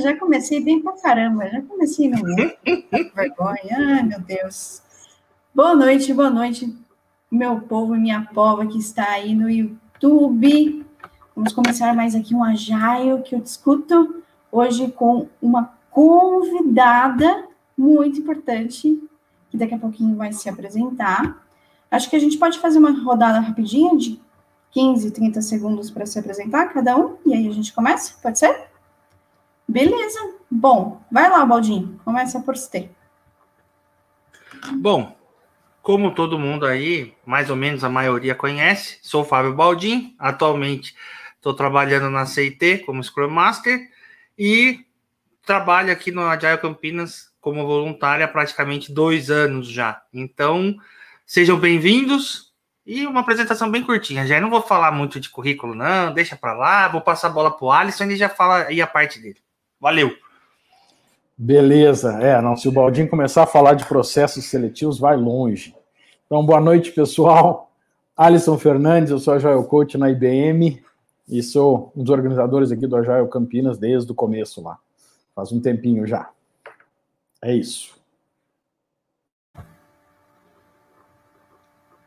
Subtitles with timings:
[0.00, 3.76] Já comecei bem pra caramba, já comecei no vergonha.
[3.76, 4.80] Ai, meu Deus.
[5.54, 6.74] Boa noite, boa noite,
[7.30, 10.86] meu povo e minha pova que está aí no YouTube.
[11.36, 17.44] Vamos começar mais aqui um Agile que eu discuto hoje com uma convidada
[17.76, 18.98] muito importante,
[19.50, 21.44] que daqui a pouquinho vai se apresentar.
[21.90, 24.18] Acho que a gente pode fazer uma rodada rapidinha de
[24.70, 28.14] 15, 30 segundos para se apresentar, cada um, e aí a gente começa?
[28.22, 28.69] Pode ser?
[29.70, 30.18] Beleza.
[30.50, 32.90] Bom, vai lá, Baldinho, começa por você.
[34.72, 35.16] Bom,
[35.80, 40.96] como todo mundo aí, mais ou menos a maioria conhece, sou Fábio Baldin, atualmente
[41.36, 43.88] estou trabalhando na CIT como Scrum Master
[44.36, 44.84] e
[45.46, 50.02] trabalho aqui no Agile Campinas como voluntária há praticamente dois anos já.
[50.12, 50.76] Então,
[51.24, 52.52] sejam bem-vindos
[52.84, 54.26] e uma apresentação bem curtinha.
[54.26, 57.52] Já não vou falar muito de currículo, não, deixa para lá, vou passar a bola
[57.52, 59.40] para o Alisson e ele já fala aí a parte dele.
[59.80, 60.14] Valeu!
[61.38, 65.74] Beleza, é, não, se o Baldinho começar a falar de processos seletivos, vai longe.
[66.26, 67.72] Então, boa noite, pessoal.
[68.14, 70.84] Alisson Fernandes, eu sou Agile Coach na IBM
[71.26, 74.78] e sou um dos organizadores aqui do Agile Campinas desde o começo lá.
[75.34, 76.28] Faz um tempinho já.
[77.42, 77.98] É isso.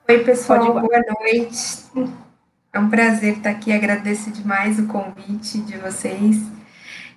[0.07, 2.11] Oi, pessoal, boa noite.
[2.71, 6.37] É um prazer estar aqui, agradeço demais o convite de vocês.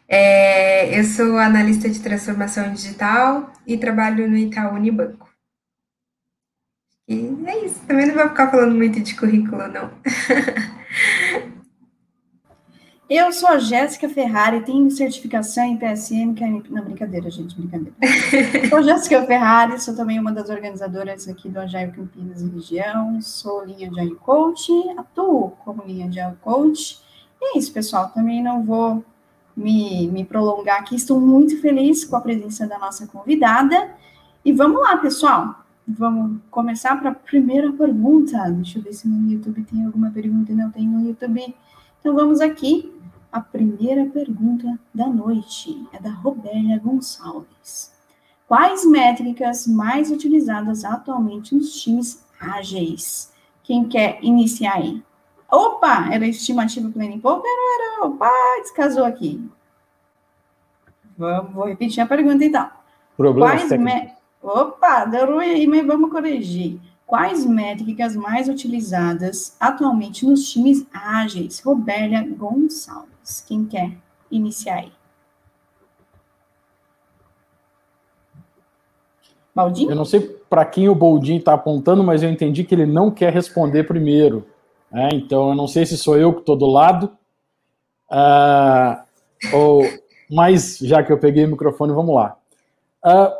[0.08, 5.28] É, eu sou analista de transformação digital e trabalho no Itaú Unibanco.
[7.08, 9.90] E é isso, também não vou ficar falando muito de currículo, não.
[13.08, 16.48] Eu sou a Jéssica Ferrari, tenho certificação em PSM, que é...
[16.48, 17.94] Não, brincadeira, gente, brincadeira.
[18.68, 23.64] sou Jéssica Ferrari, sou também uma das organizadoras aqui do Agile Campinas e região, sou
[23.64, 27.00] linha de Agile Coach, atuo como linha de Agile Coach.
[27.40, 29.04] E é isso, pessoal, também não vou
[29.56, 33.90] me, me prolongar aqui, estou muito feliz com a presença da nossa convidada.
[34.44, 38.38] E vamos lá, pessoal, vamos começar para a primeira pergunta.
[38.50, 41.54] Deixa eu ver se no YouTube tem alguma pergunta, não tem no YouTube.
[42.00, 42.92] Então vamos aqui
[43.32, 47.92] a primeira pergunta da noite é da Robélia Gonçalves.
[48.48, 53.32] Quais métricas mais utilizadas atualmente nos times ágeis?
[53.62, 55.02] Quem quer iniciar aí?
[55.50, 58.06] Opa, era estimativa Poker ou era...
[58.06, 59.48] Opa, descasou aqui.
[61.16, 62.68] Vamos, vou repetir a pergunta então.
[63.16, 64.12] Problemas Quais me...
[64.42, 66.80] Opa, deu ruim aí, mas vamos corrigir.
[67.06, 71.60] Quais métricas mais utilizadas atualmente nos times ágeis?
[71.60, 73.40] Robélia Gonçalves.
[73.46, 73.92] Quem quer
[74.30, 74.92] iniciar aí?
[79.54, 79.90] Baldinho?
[79.90, 80.20] Eu não sei
[80.50, 84.46] para quem o Boldin está apontando, mas eu entendi que ele não quer responder primeiro.
[84.96, 85.10] Né?
[85.12, 87.10] Então, eu não sei se sou eu que estou do lado.
[88.10, 88.96] Uh,
[89.52, 89.82] ou,
[90.30, 92.38] mas, já que eu peguei o microfone, vamos lá.
[93.04, 93.30] Uh,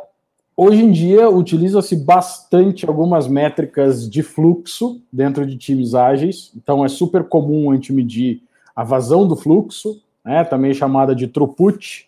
[0.55, 6.51] hoje em dia, utiliza-se bastante algumas métricas de fluxo dentro de times ágeis.
[6.55, 8.43] Então, é super comum a gente medir
[8.75, 12.07] a vazão do fluxo, né, também chamada de throughput.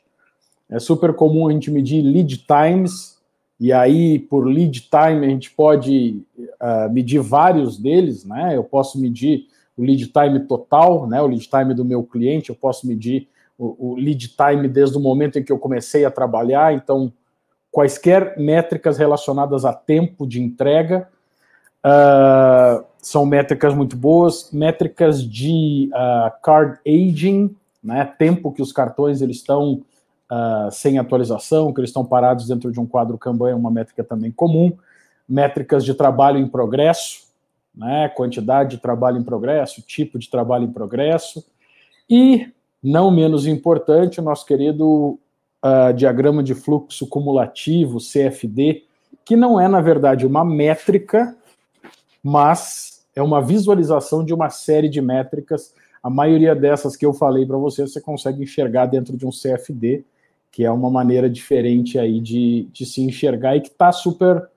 [0.69, 3.18] É super comum a gente medir lead times,
[3.59, 8.55] e aí por lead time a gente pode uh, medir vários deles, né?
[8.55, 9.47] Eu posso medir
[9.77, 11.21] o lead time total, né?
[11.21, 13.27] O lead time do meu cliente, eu posso medir
[13.57, 17.11] o, o lead time desde o momento em que eu comecei a trabalhar, então
[17.71, 21.07] quaisquer métricas relacionadas a tempo de entrega,
[21.85, 29.21] uh, são métricas muito boas, métricas de uh, card aging, né, tempo que os cartões
[29.21, 29.81] eles estão
[30.29, 34.03] uh, sem atualização, que eles estão parados dentro de um quadro Kanban é uma métrica
[34.03, 34.77] também comum,
[35.27, 37.27] métricas de trabalho em progresso,
[37.75, 41.45] né, quantidade de trabalho em progresso, tipo de trabalho em progresso,
[42.09, 42.51] e,
[42.83, 45.19] não menos importante, o nosso querido
[45.63, 48.83] uh, diagrama de fluxo cumulativo, CFD,
[49.23, 51.35] que não é, na verdade, uma métrica,
[52.23, 55.73] mas é uma visualização de uma série de métricas.
[56.01, 60.03] A maioria dessas que eu falei para você, você consegue enxergar dentro de um CFD,
[60.51, 64.49] que é uma maneira diferente aí de, de se enxergar e que está super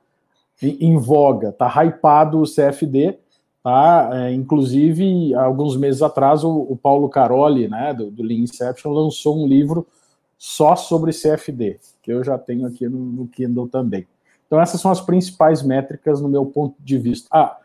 [0.63, 3.19] em, voga, está hypado o CFD,
[3.63, 4.11] tá?
[4.13, 9.43] É, inclusive, alguns meses atrás, o, o Paulo Caroli, né, do, do Lean Inception, lançou
[9.43, 9.87] um livro
[10.39, 14.07] só sobre CFD, que eu já tenho aqui no, no Kindle também.
[14.47, 17.29] Então, essas são as principais métricas no meu ponto de vista.
[17.33, 17.59] Ah,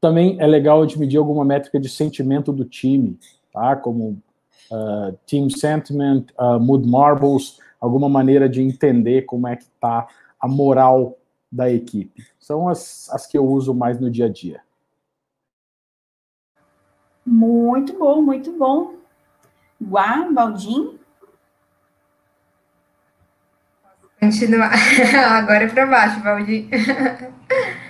[0.00, 3.16] também é legal gente medir alguma métrica de sentimento do time,
[3.52, 3.76] tá?
[3.76, 4.18] Como
[4.70, 10.06] uh, team sentiment, uh, mood marbles, alguma maneira de entender como é que está
[10.40, 11.18] a moral
[11.50, 12.24] da equipe.
[12.38, 14.62] São as, as que eu uso mais no dia a dia.
[17.26, 18.94] Muito bom, muito bom.
[19.80, 20.98] Guá, Baldim?
[24.22, 24.72] continuar.
[25.36, 26.68] Agora é para baixo, Valdir.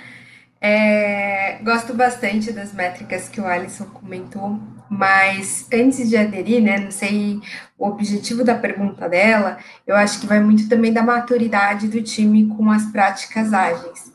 [0.64, 6.92] É, gosto bastante das métricas que o Alisson comentou, mas antes de aderir, né, não
[6.92, 7.40] sei
[7.76, 12.46] o objetivo da pergunta dela, eu acho que vai muito também da maturidade do time
[12.46, 14.12] com as práticas ágeis.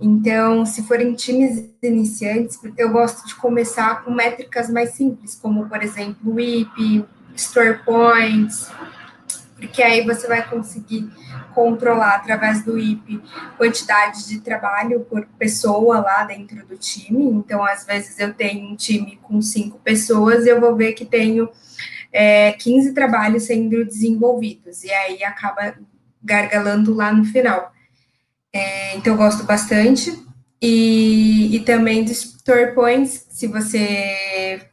[0.00, 5.82] Então, se forem times iniciantes, eu gosto de começar com métricas mais simples, como, por
[5.82, 8.70] exemplo, WIP, Store Points,
[9.56, 11.10] porque aí você vai conseguir
[11.54, 13.22] controlar através do IP
[13.56, 17.24] quantidade de trabalho por pessoa lá dentro do time.
[17.32, 21.04] Então, às vezes eu tenho um time com cinco pessoas e eu vou ver que
[21.04, 21.48] tenho
[22.12, 25.74] é, 15 trabalhos sendo desenvolvidos, e aí acaba
[26.22, 27.72] gargalando lá no final.
[28.52, 30.24] É, então, eu gosto bastante.
[30.60, 34.68] E, e também store points, se você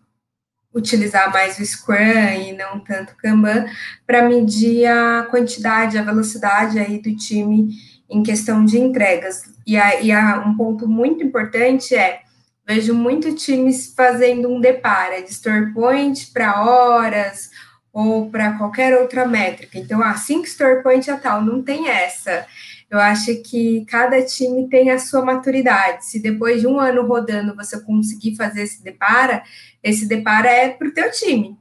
[0.74, 3.66] utilizar mais o Scrum e não tanto o Kanban,
[4.08, 7.70] para medir a quantidade, a velocidade aí do time
[8.10, 9.44] em questão de entregas.
[9.66, 12.22] E, a, e a, um ponto muito importante é,
[12.66, 17.50] vejo muito times fazendo um depara de store point para horas
[17.92, 19.78] ou para qualquer outra métrica.
[19.78, 22.46] Então, assim que store point é tal, não tem essa.
[22.94, 26.06] Eu acho que cada time tem a sua maturidade.
[26.06, 29.42] Se depois de um ano rodando você conseguir fazer esse depara,
[29.81, 31.57] esse depara é para o teu time.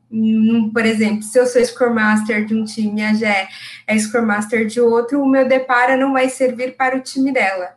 [0.75, 3.49] Por exemplo, se eu sou Scrum Master de um time e a Gé
[3.87, 7.77] é Scrum Master de outro, o meu depara não vai servir para o time dela.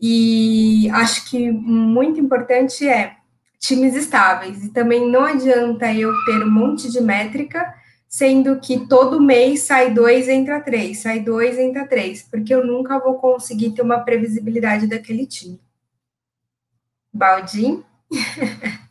[0.00, 3.12] E acho que muito importante é
[3.60, 4.64] times estáveis.
[4.64, 7.72] E também não adianta eu ter um monte de métrica
[8.10, 12.98] sendo que todo mês sai dois, entra três, sai dois, entra três, porque eu nunca
[12.98, 15.60] vou conseguir ter uma previsibilidade daquele time.
[17.12, 17.84] Baldim?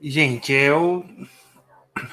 [0.00, 1.04] Gente, eu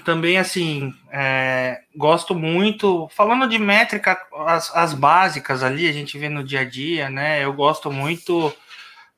[0.04, 6.28] também, assim, é, gosto muito, falando de métrica, as, as básicas ali, a gente vê
[6.28, 8.52] no dia a dia, né, eu gosto muito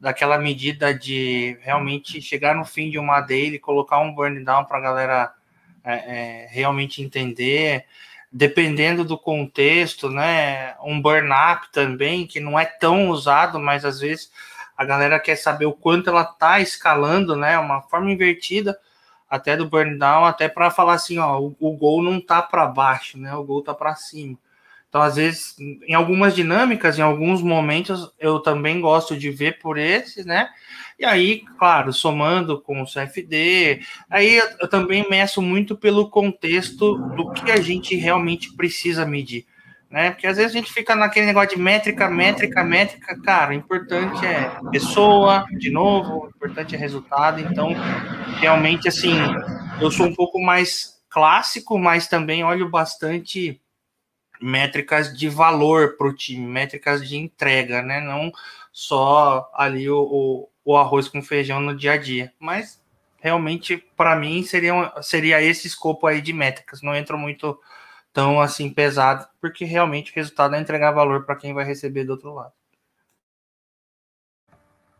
[0.03, 4.77] daquela medida de realmente chegar no fim de uma daily, colocar um burn down para
[4.77, 5.33] a galera
[5.81, 7.85] é, é, realmente entender,
[8.29, 10.75] dependendo do contexto, né?
[10.83, 14.29] Um burn up também, que não é tão usado, mas às vezes
[14.75, 17.57] a galera quer saber o quanto ela está escalando, né?
[17.57, 18.77] Uma forma invertida
[19.29, 22.65] até do burn down, até para falar assim, ó, o, o gol não tá para
[22.65, 23.33] baixo, né?
[23.35, 24.37] O gol tá para cima.
[24.93, 25.55] Então, às vezes,
[25.87, 30.49] em algumas dinâmicas, em alguns momentos, eu também gosto de ver por esses, né?
[30.99, 37.31] E aí, claro, somando com o CFD, aí eu também meço muito pelo contexto do
[37.31, 39.47] que a gente realmente precisa medir,
[39.89, 40.11] né?
[40.11, 44.23] Porque às vezes a gente fica naquele negócio de métrica, métrica, métrica, cara, o importante
[44.23, 47.71] é pessoa, de novo, o importante é resultado, então,
[48.39, 49.15] realmente, assim,
[49.81, 53.59] eu sou um pouco mais clássico, mas também olho bastante
[54.43, 58.01] métricas de valor para o time, métricas de entrega, né?
[58.01, 58.31] Não
[58.73, 62.33] só ali o, o, o, arroz com feijão no dia a dia.
[62.37, 62.81] Mas
[63.21, 66.81] realmente, para mim, seria, seria esse escopo aí de métricas.
[66.81, 67.57] Não entra muito
[68.11, 72.11] tão assim pesado, porque realmente o resultado é entregar valor para quem vai receber do
[72.11, 72.51] outro lado.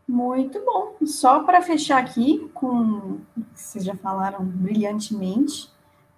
[0.08, 0.96] Muito bom.
[1.04, 3.20] Só para fechar aqui com
[3.54, 5.70] vocês já falaram brilhantemente,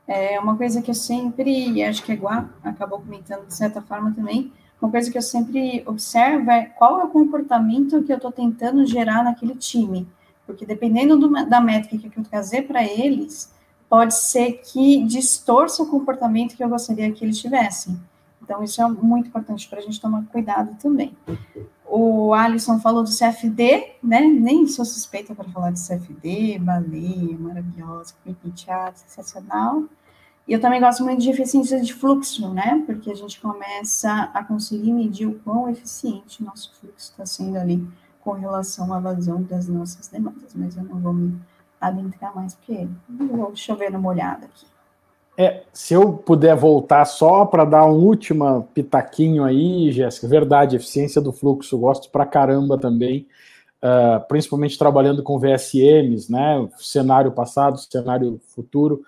[0.06, 4.12] é uma coisa que eu sempre, acho que a Gua acabou comentando de certa forma
[4.12, 8.30] também, uma coisa que eu sempre observo é qual é o comportamento que eu estou
[8.30, 10.06] tentando gerar naquele time.
[10.46, 13.50] Porque dependendo do, da métrica que eu trazer para eles,
[13.88, 17.98] pode ser que distorça o comportamento que eu gostaria que eles tivessem.
[18.42, 21.16] Então, isso é muito importante para a gente tomar cuidado também.
[21.88, 24.20] O Alisson falou do CFD, né?
[24.20, 28.12] Nem sou suspeita para falar de CFD, baleia, maravilhosa,
[28.56, 29.84] chat, sensacional.
[30.48, 32.82] E eu também gosto muito de eficiência de fluxo, né?
[32.86, 37.56] Porque a gente começa a conseguir medir o quão eficiente o nosso fluxo está sendo
[37.56, 37.86] ali
[38.20, 40.54] com relação à vazão das nossas demandas.
[40.54, 41.40] Mas eu não vou me
[41.80, 44.66] adentrar mais, porque vou chover numa olhada aqui.
[45.38, 51.20] É, se eu puder voltar só para dar um último pitaquinho aí, Jéssica, verdade, eficiência
[51.20, 53.26] do fluxo, gosto pra caramba também,
[53.82, 59.02] uh, principalmente trabalhando com VSMs, né, cenário passado, cenário futuro,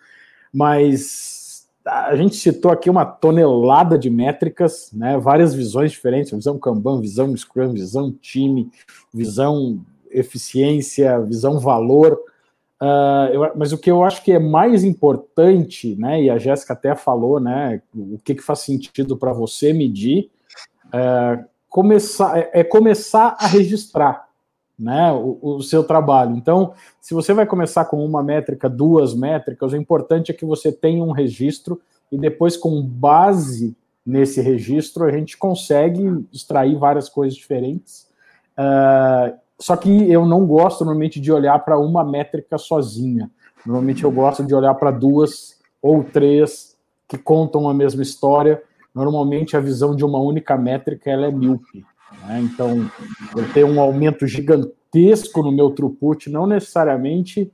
[0.52, 7.00] mas a gente citou aqui uma tonelada de métricas, né, várias visões diferentes, visão Kanban,
[7.00, 8.70] visão Scrum, visão time,
[9.14, 9.80] visão
[10.10, 12.18] eficiência, visão valor,
[12.80, 16.74] Uh, eu, mas o que eu acho que é mais importante, né, e a Jéssica
[16.74, 20.30] até falou, né, o que, que faz sentido para você medir,
[20.86, 24.28] uh, começar, é, é, começar a registrar
[24.78, 26.36] né, o, o, seu trabalho.
[26.36, 30.70] Então, se você vai começar com uma métrica, duas métricas, o importante é que você
[30.70, 31.80] tenha um registro
[32.12, 38.08] e depois, com base nesse registro, a gente consegue extrair várias coisas diferentes.
[38.56, 43.30] Uh, só que eu não gosto normalmente de olhar para uma métrica sozinha.
[43.66, 46.76] Normalmente eu gosto de olhar para duas ou três
[47.08, 48.62] que contam a mesma história.
[48.94, 51.84] Normalmente a visão de uma única métrica ela é míope.
[52.26, 52.40] Né?
[52.40, 52.88] Então,
[53.36, 57.52] eu tenho um aumento gigantesco no meu throughput, não necessariamente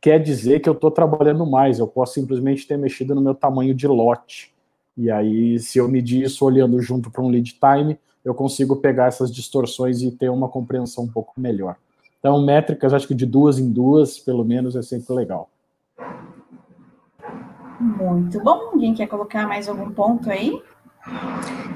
[0.00, 3.74] quer dizer que eu estou trabalhando mais, eu posso simplesmente ter mexido no meu tamanho
[3.74, 4.54] de lote.
[4.96, 9.06] E aí, se eu medir isso olhando junto para um lead time, eu consigo pegar
[9.06, 11.76] essas distorções e ter uma compreensão um pouco melhor.
[12.18, 15.48] Então, métricas, acho que de duas em duas, pelo menos, é sempre legal.
[17.78, 18.70] Muito bom.
[18.72, 20.60] Alguém quer colocar mais algum ponto aí?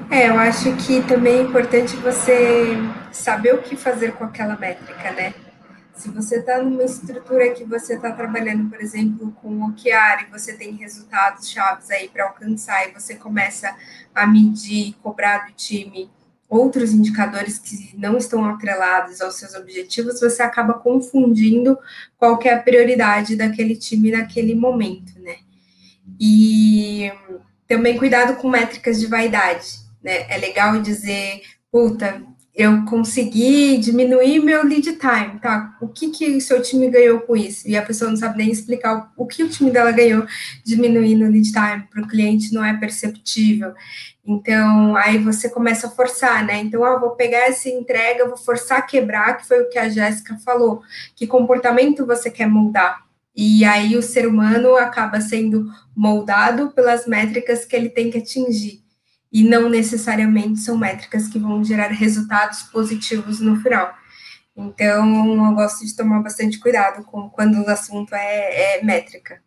[0.09, 2.75] É, eu acho que também é importante você
[3.13, 5.33] saber o que fazer com aquela métrica, né?
[5.95, 10.31] Se você está numa estrutura que você está trabalhando, por exemplo, com o OKR, e
[10.31, 13.73] você tem resultados chaves aí para alcançar, e você começa
[14.13, 16.09] a medir, cobrar do time
[16.51, 21.79] outros indicadores que não estão atrelados aos seus objetivos, você acaba confundindo
[22.17, 25.37] qual é a prioridade daquele time naquele momento, né?
[26.19, 27.09] E
[27.65, 30.29] também cuidado com métricas de vaidade, né?
[30.29, 31.41] É legal dizer,
[31.71, 32.21] puta,
[32.53, 35.77] eu consegui diminuir meu lead time, tá?
[35.81, 37.67] O que que o seu time ganhou com isso?
[37.67, 40.25] E a pessoa não sabe nem explicar o, o que o time dela ganhou
[40.63, 43.73] diminuindo o lead time para o cliente não é perceptível.
[44.25, 46.59] Então, aí você começa a forçar, né?
[46.59, 49.89] Então, ah, vou pegar essa entrega, vou forçar a quebrar, que foi o que a
[49.89, 50.81] Jéssica falou.
[51.15, 53.01] Que comportamento você quer mudar?
[53.35, 55.65] E aí o ser humano acaba sendo
[55.95, 58.80] moldado pelas métricas que ele tem que atingir.
[59.31, 63.93] E não necessariamente são métricas que vão gerar resultados positivos no final.
[64.55, 69.41] Então, eu gosto de tomar bastante cuidado com quando o assunto é, é métrica.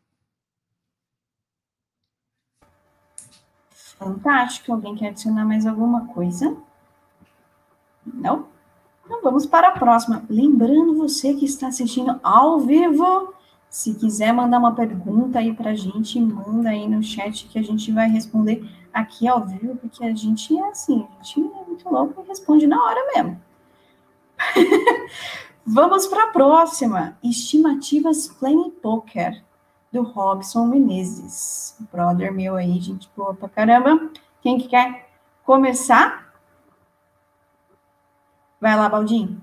[3.98, 4.72] Fantástico.
[4.72, 6.56] Alguém quer adicionar mais alguma coisa?
[8.06, 8.48] Não?
[9.04, 10.24] Então vamos para a próxima.
[10.28, 13.34] Lembrando você que está assistindo ao vivo,
[13.68, 17.62] se quiser mandar uma pergunta aí para a gente, manda aí no chat que a
[17.62, 21.88] gente vai responder aqui ao vivo, porque a gente é assim, a gente é muito
[21.90, 23.42] louco e responde na hora mesmo.
[25.66, 27.18] Vamos para a próxima.
[27.22, 29.42] Estimativas Playing Poker
[29.90, 31.76] do Robson Menezes.
[31.92, 34.10] Brother meu aí, gente boa pra caramba.
[34.40, 35.08] Quem que quer
[35.42, 36.32] começar?
[38.60, 39.40] Vai lá, Baldinho.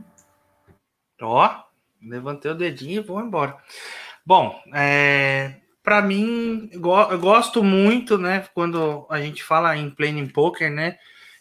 [1.22, 1.64] Ó,
[2.02, 3.58] levantei o dedinho e vou embora.
[4.26, 5.61] Bom, é,
[5.92, 10.96] para mim, eu gosto muito, né, quando a gente fala em planning poker, né,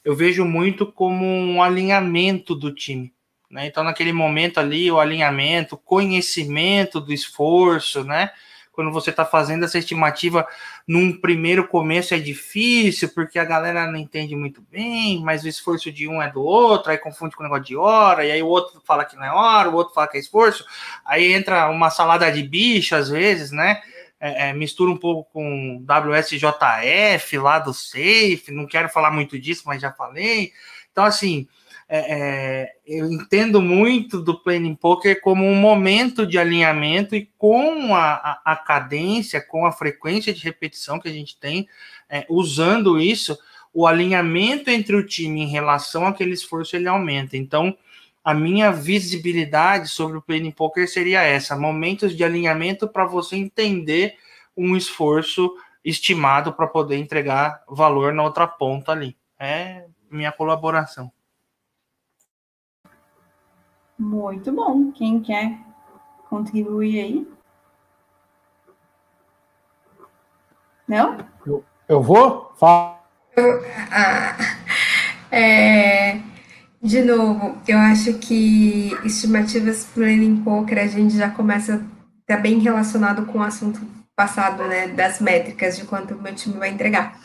[0.04, 3.14] eu vejo muito como um alinhamento do time.
[3.48, 3.66] Né?
[3.68, 8.30] Então, naquele momento ali, o alinhamento, conhecimento do esforço, né?
[8.72, 10.46] quando você está fazendo essa estimativa
[10.88, 15.92] num primeiro começo é difícil, porque a galera não entende muito bem, mas o esforço
[15.92, 18.46] de um é do outro, aí confunde com o negócio de hora, e aí o
[18.46, 20.64] outro fala que não é hora, o outro fala que é esforço,
[21.04, 23.82] aí entra uma salada de bicho às vezes, né?
[24.20, 29.62] É, é, mistura um pouco com WSJF lá do Safe, não quero falar muito disso,
[29.64, 30.52] mas já falei.
[30.92, 31.48] Então, assim,
[31.88, 37.94] é, é, eu entendo muito do planning poker como um momento de alinhamento e com
[37.96, 41.66] a, a, a cadência, com a frequência de repetição que a gente tem,
[42.08, 43.36] é, usando isso,
[43.74, 47.36] o alinhamento entre o time em relação àquele esforço ele aumenta.
[47.36, 47.76] Então,
[48.22, 54.16] a minha visibilidade sobre o planning poker seria essa: momentos de alinhamento para você entender
[54.56, 59.16] um esforço estimado para poder entregar valor na outra ponta ali.
[59.38, 61.10] É minha colaboração.
[63.98, 64.92] Muito bom.
[64.92, 65.58] Quem quer
[66.28, 67.28] contribuir aí?
[70.86, 71.18] Não?
[71.46, 72.52] Eu, eu vou?
[72.56, 73.00] Fala.
[73.92, 74.36] Ah,
[75.30, 76.20] é,
[76.82, 81.84] de novo, eu acho que estimativas planning poker a gente já começa
[82.26, 83.80] tá bem relacionado com o assunto
[84.14, 87.18] passado, né, das métricas de quanto o meu time vai entregar.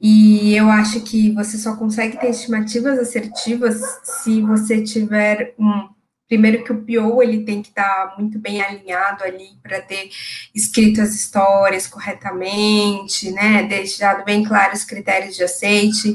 [0.00, 5.88] E eu acho que você só consegue ter estimativas assertivas se você tiver um
[6.30, 10.10] primeiro que o PO ele tem que estar tá muito bem alinhado ali para ter
[10.54, 16.14] escrito as histórias corretamente, né, deixado bem claro os critérios de aceite.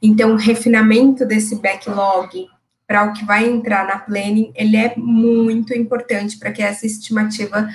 [0.00, 2.46] Então, o refinamento desse backlog
[2.86, 7.68] para o que vai entrar na planning, ele é muito importante para que essa estimativa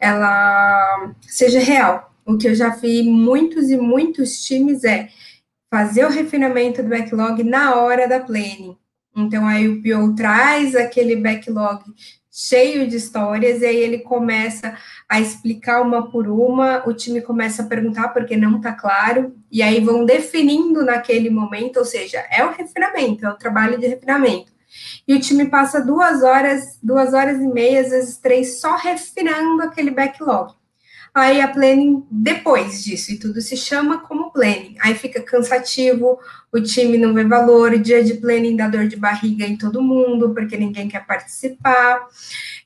[0.00, 2.12] ela seja real.
[2.24, 5.10] O que eu já vi muitos e muitos times é
[5.72, 8.76] fazer o refinamento do backlog na hora da planning.
[9.16, 11.82] Então, aí o PO traz aquele backlog
[12.30, 14.76] cheio de histórias, e aí ele começa
[15.08, 19.62] a explicar uma por uma, o time começa a perguntar porque não está claro, e
[19.62, 24.52] aí vão definindo naquele momento, ou seja, é o refinamento, é o trabalho de refinamento.
[25.08, 29.62] E o time passa duas horas, duas horas e meia, às vezes três, só refinando
[29.62, 30.52] aquele backlog.
[31.16, 34.76] Aí a planning depois disso, e tudo se chama como planning.
[34.78, 36.18] Aí fica cansativo,
[36.52, 39.80] o time não vê valor, o dia de planning dá dor de barriga em todo
[39.80, 42.06] mundo, porque ninguém quer participar.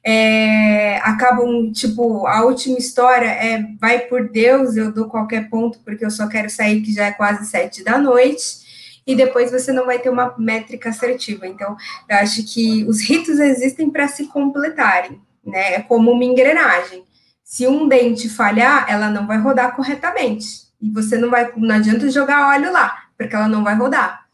[0.02, 6.04] É, acabam, tipo, a última história é vai por Deus, eu dou qualquer ponto, porque
[6.04, 9.86] eu só quero sair, que já é quase sete da noite e depois você não
[9.86, 11.46] vai ter uma métrica assertiva.
[11.46, 11.76] Então,
[12.08, 15.74] eu acho que os ritos existem para se completarem, né?
[15.74, 17.08] É como uma engrenagem.
[17.50, 20.68] Se um dente falhar, ela não vai rodar corretamente.
[20.80, 24.24] E você não vai, não adianta jogar óleo lá, porque ela não vai rodar.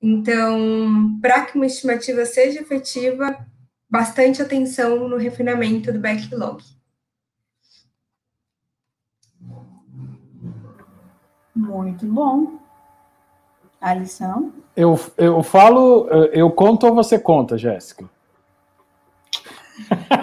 [0.00, 3.34] Então, para que uma estimativa seja efetiva,
[3.88, 6.62] bastante atenção no refinamento do backlog.
[11.56, 12.58] Muito bom.
[13.80, 14.52] A lição?
[14.76, 18.04] Eu, eu falo, eu conto ou você conta, Jéssica?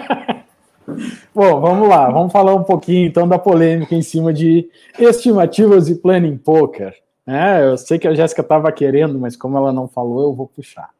[1.38, 4.68] Bom, vamos lá, vamos falar um pouquinho então da polêmica em cima de
[4.98, 6.92] estimativas e planning poker.
[7.24, 7.64] Né?
[7.64, 10.90] Eu sei que a Jéssica estava querendo, mas como ela não falou, eu vou puxar.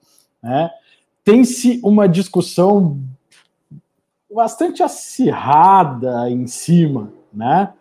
[0.41, 0.71] Né?
[1.25, 3.01] Tem-se uma discussão
[4.33, 7.73] bastante acirrada em cima, né?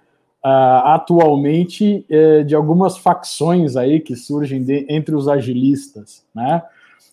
[0.44, 6.64] Uh, atualmente uh, de algumas facções aí que surgem de, entre os agilistas, né?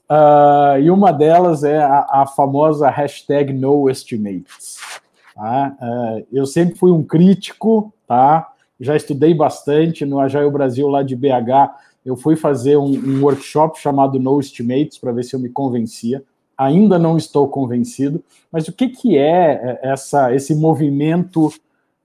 [0.09, 5.04] Uh, e uma delas é a, a famosa hashtag NoEstimates.
[5.35, 5.77] Tá?
[5.81, 8.53] Uh, eu sempre fui um crítico, tá?
[8.81, 11.75] Já estudei bastante no Agile Brasil lá de BH.
[12.05, 16.23] Eu fui fazer um, um workshop chamado No Estimates para ver se eu me convencia.
[16.57, 21.53] Ainda não estou convencido, mas o que, que é, é essa, esse movimento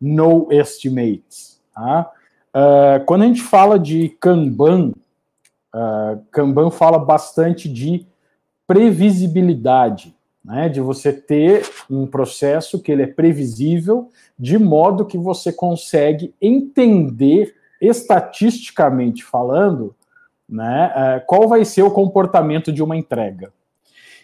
[0.01, 1.61] No Estimates?
[1.73, 2.11] Tá?
[2.49, 4.93] Uh, quando a gente fala de Kanban,
[5.75, 8.07] uh, Kanban fala bastante de
[8.65, 10.15] previsibilidade
[10.49, 16.33] né, de você ter um processo que ele é previsível, de modo que você consegue
[16.41, 19.95] entender estatisticamente falando,
[20.49, 23.53] né, é, qual vai ser o comportamento de uma entrega.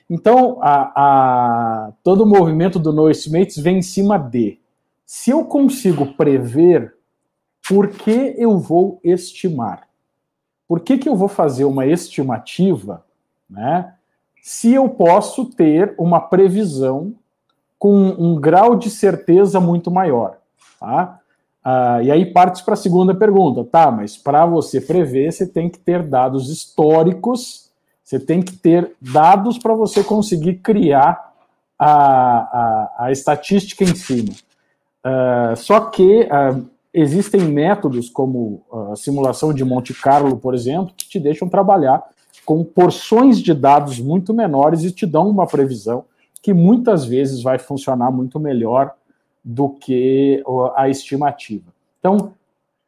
[0.09, 4.59] Então, a, a, todo o movimento do No Estimates vem em cima de
[5.05, 6.95] se eu consigo prever,
[7.67, 9.88] por que eu vou estimar?
[10.67, 13.05] Por que, que eu vou fazer uma estimativa,
[13.47, 13.93] né?
[14.45, 17.15] Se eu posso ter uma previsão
[17.79, 20.38] com um grau de certeza muito maior.
[20.79, 21.19] Tá?
[21.63, 23.89] Ah, e aí parte para a segunda pergunta, tá?
[23.89, 27.71] Mas para você prever, você tem que ter dados históricos,
[28.03, 31.34] você tem que ter dados para você conseguir criar
[31.79, 34.31] a, a, a, estatística em cima.
[35.03, 41.10] Uh, só que uh, existem métodos como a simulação de Monte Carlo, por exemplo, que
[41.10, 42.03] te deixam trabalhar
[42.45, 46.05] com porções de dados muito menores e te dão uma previsão
[46.41, 48.93] que muitas vezes vai funcionar muito melhor
[49.43, 50.43] do que
[50.75, 51.65] a estimativa.
[51.99, 52.34] Então,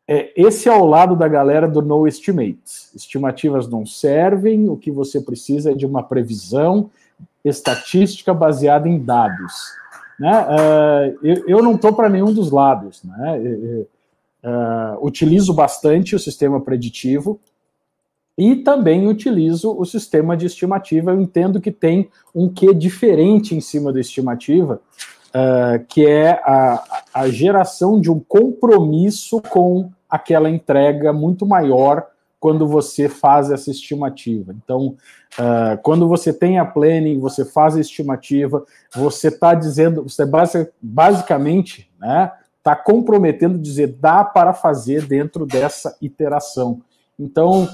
[0.07, 2.91] é, esse é o lado da galera do no estimates.
[2.95, 6.89] Estimativas não servem, o que você precisa é de uma previsão
[7.43, 9.53] estatística baseada em dados.
[10.19, 10.31] Né?
[10.31, 13.03] Uh, eu, não estou para nenhum dos lados.
[13.03, 13.85] Né?
[14.43, 17.39] uh, utilizo bastante o sistema preditivo,
[18.37, 21.11] e também utilizo o sistema de estimativa.
[21.11, 24.79] Eu entendo que tem um quê diferente em cima da estimativa,
[25.29, 32.05] uh, que é a, a geração de um compromisso com aquela entrega muito maior
[32.39, 34.53] quando você faz essa estimativa.
[34.63, 34.95] Então,
[35.39, 38.63] uh, quando você tem a planning, você faz a estimativa,
[38.95, 45.97] você está dizendo, você basic, basicamente né, está comprometendo dizer dá para fazer dentro dessa
[45.99, 46.81] iteração.
[47.19, 47.67] Então,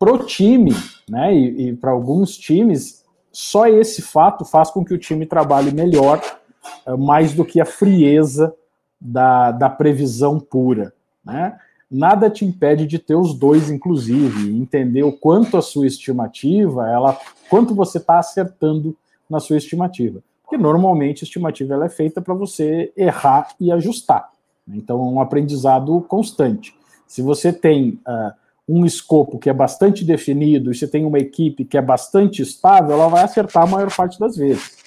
[0.00, 0.72] pro time,
[1.06, 5.70] né, e, e para alguns times, só esse fato faz com que o time trabalhe
[5.70, 6.20] melhor,
[6.86, 8.54] eh, mais do que a frieza
[8.98, 11.56] da, da previsão pura, né?
[11.90, 17.18] Nada te impede de ter os dois, inclusive, entender o quanto a sua estimativa, ela,
[17.48, 18.96] quanto você está acertando
[19.28, 20.22] na sua estimativa.
[20.44, 24.30] Porque normalmente a estimativa ela é feita para você errar e ajustar.
[24.68, 26.72] Então é um aprendizado constante.
[27.08, 28.39] Se você tem uh,
[28.72, 32.92] um escopo que é bastante definido e você tem uma equipe que é bastante estável,
[32.92, 34.78] ela vai acertar a maior parte das vezes.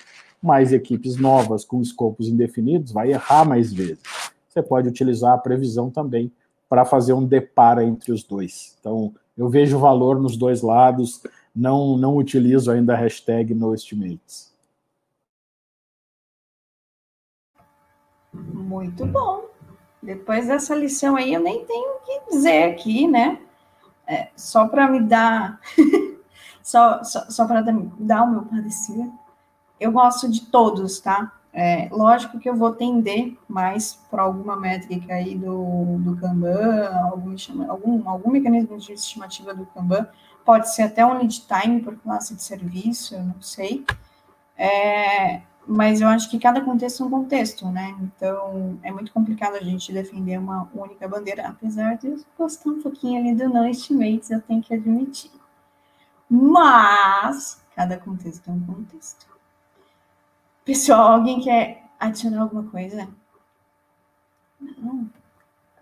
[0.42, 4.04] Mas equipes novas com escopos indefinidos vai errar mais vezes.
[4.48, 6.32] Você pode utilizar a previsão também
[6.70, 8.78] para fazer um depara entre os dois.
[8.80, 11.22] Então, eu vejo valor nos dois lados,
[11.54, 14.54] não, não utilizo ainda a hashtag NoEstimates.
[18.34, 19.44] Muito bom.
[20.02, 23.40] Depois dessa lição aí, eu nem tenho o que dizer aqui, né?
[24.06, 25.60] É, só para me dar,
[26.62, 29.10] só, só, só para dar o meu parecer,
[29.80, 31.32] eu gosto de todos, tá?
[31.56, 37.36] É, lógico que eu vou tender mais para alguma métrica aí do, do Kanban, algum,
[37.70, 40.08] algum, algum mecanismo de estimativa do Kanban,
[40.44, 43.86] pode ser até um lead time por classe de serviço, eu não sei.
[44.58, 47.96] É, mas eu acho que cada contexto é um contexto, né?
[48.02, 52.82] Então é muito complicado a gente defender uma única bandeira, apesar de eu gostar um
[52.82, 55.32] pouquinho ali do não estimates, eu tenho que admitir.
[56.30, 59.26] Mas cada contexto é um contexto.
[60.66, 63.08] Pessoal, alguém quer adicionar alguma coisa?
[64.60, 65.08] Não.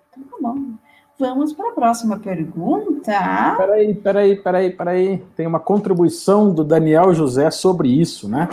[0.10, 0.74] Então tá bom.
[1.18, 3.12] Vamos para a próxima pergunta.
[3.56, 5.18] Peraí, peraí, peraí, peraí.
[5.36, 8.50] Tem uma contribuição do Daniel José sobre isso, né?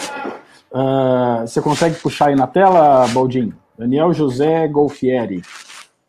[0.70, 3.56] Uh, você consegue puxar aí na tela, Baldinho?
[3.78, 5.42] Daniel José Golfieri.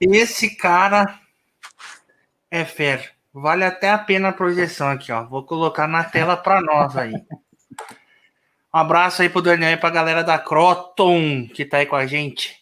[0.02, 1.20] Esse cara
[2.50, 3.12] é fer.
[3.34, 5.24] Vale até a pena a projeção aqui, ó.
[5.24, 7.14] Vou colocar na tela para nós aí.
[8.74, 12.06] Um abraço aí pro Daniel e pra galera da Croton que tá aí com a
[12.06, 12.60] gente.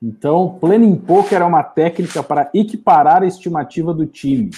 [0.00, 4.50] Então, Planning Poker é uma técnica para equiparar a estimativa do time.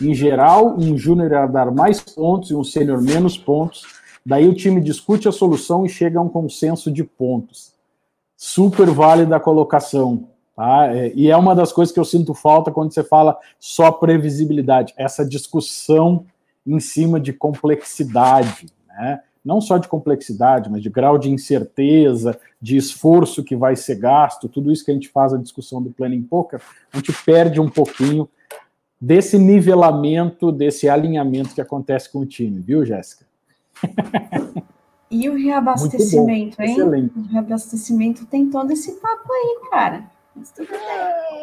[0.00, 3.95] Em geral, um júnior irá dar mais pontos e um sênior menos pontos.
[4.26, 7.72] Daí o time discute a solução e chega a um consenso de pontos.
[8.36, 10.28] Super válida a colocação.
[10.56, 10.92] Tá?
[10.92, 14.92] É, e é uma das coisas que eu sinto falta quando você fala só previsibilidade,
[14.96, 16.26] essa discussão
[16.66, 18.66] em cima de complexidade.
[18.88, 19.20] Né?
[19.46, 24.48] não só de complexidade, mas de grau de incerteza, de esforço que vai ser gasto,
[24.48, 26.60] tudo isso que a gente faz a discussão do planning poker,
[26.92, 28.28] a gente perde um pouquinho
[29.00, 33.25] desse nivelamento, desse alinhamento que acontece com o time, viu, Jéssica?
[35.10, 36.72] E o reabastecimento, hein?
[36.72, 37.18] Excelente.
[37.18, 40.04] O reabastecimento tem todo esse papo aí, cara.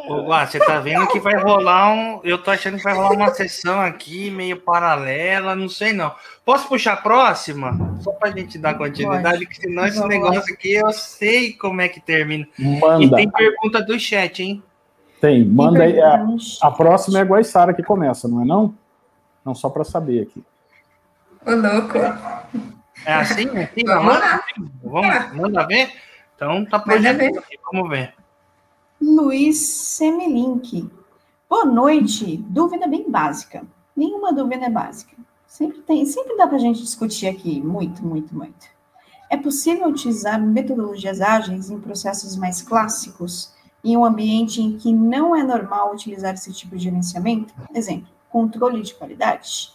[0.07, 2.19] Ô, Guá, você tá vendo que vai rolar um.
[2.23, 6.13] Eu tô achando que vai rolar uma sessão aqui meio paralela, não sei não.
[6.45, 7.97] Posso puxar a próxima?
[8.01, 9.47] Só pra gente dar continuidade, Pode.
[9.47, 12.47] que senão esse negócio aqui eu sei como é que termina.
[12.59, 13.03] Manda.
[13.03, 14.61] E tem pergunta do chat, hein?
[15.19, 15.99] Tem, manda aí.
[15.99, 16.23] A,
[16.61, 18.75] a próxima é a Guaissara que começa, não é não?
[19.43, 20.43] Não, só para saber aqui.
[21.45, 21.97] Ô, louco.
[23.05, 23.49] É assim?
[23.49, 23.83] É assim?
[23.85, 24.43] Vamos lá.
[24.81, 25.91] Vamos, manda ver?
[26.35, 28.13] Então tá projetando aqui, vamos ver.
[29.01, 30.89] Luiz Semelink.
[31.49, 32.37] Boa noite.
[32.47, 33.63] Dúvida bem básica.
[33.95, 35.15] Nenhuma dúvida é básica.
[35.45, 38.65] Sempre tem, sempre dá para a gente discutir aqui, muito, muito, muito.
[39.29, 43.53] É possível utilizar metodologias ágeis em processos mais clássicos
[43.83, 47.53] em um ambiente em que não é normal utilizar esse tipo de gerenciamento?
[47.75, 49.73] Exemplo, controle de qualidade.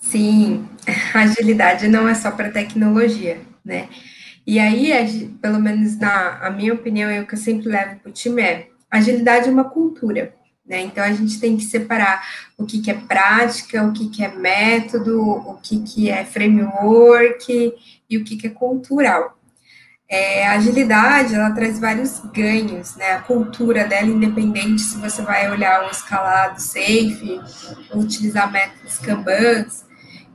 [0.00, 0.68] Sim,
[1.14, 3.88] agilidade não é só para tecnologia, né?
[4.46, 8.08] E aí, pelo menos na a minha opinião, é o que eu sempre levo para
[8.08, 10.34] o time é agilidade é uma cultura.
[10.68, 10.82] Né?
[10.82, 12.22] Então a gente tem que separar
[12.56, 17.74] o que, que é prática, o que, que é método, o que, que é framework
[18.08, 19.38] e o que, que é cultural.
[20.10, 23.12] É, a agilidade ela traz vários ganhos, né?
[23.12, 27.38] A cultura dela, independente se você vai olhar o escalado safe,
[27.94, 29.87] utilizar métodos Kanbans.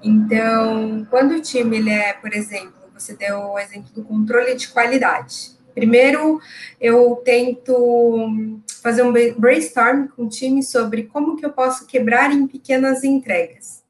[0.03, 4.67] Então, quando o time ele é, por exemplo, você deu o exemplo do controle de
[4.67, 5.51] qualidade.
[5.73, 6.39] Primeiro,
[6.79, 12.45] eu tento fazer um brainstorm com o time sobre como que eu posso quebrar em
[12.45, 13.81] pequenas entregas.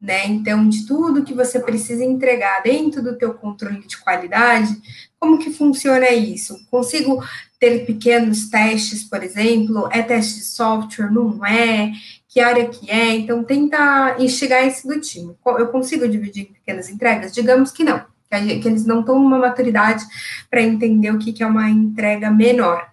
[0.00, 0.26] Né?
[0.26, 4.76] Então, de tudo que você precisa entregar dentro do teu controle de qualidade,
[5.18, 6.64] como que funciona isso?
[6.70, 7.24] Consigo
[7.58, 9.88] ter pequenos testes, por exemplo?
[9.90, 11.10] É teste de software?
[11.10, 11.90] Não é?
[12.36, 13.14] Que área que é?
[13.14, 15.34] Então, tenta instigar isso do time.
[15.42, 17.32] Eu consigo dividir pequenas entregas?
[17.32, 20.04] Digamos que não que, eles não estão numa maturidade
[20.50, 22.92] para entender o que, que é uma entrega menor.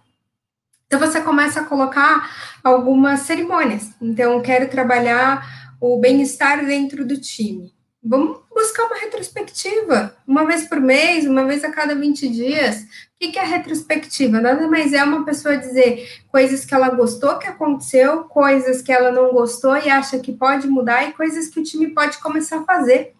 [0.86, 3.90] Então você começa a colocar algumas cerimônias.
[4.00, 7.70] Então, quero trabalhar o bem-estar dentro do time.
[8.02, 12.86] Vamos buscar uma retrospectiva, uma vez por mês, uma vez a cada 20 dias.
[13.22, 14.40] O que é retrospectiva?
[14.40, 19.10] Nada mais é uma pessoa dizer coisas que ela gostou que aconteceu, coisas que ela
[19.10, 22.64] não gostou e acha que pode mudar, e coisas que o time pode começar a
[22.64, 23.14] fazer.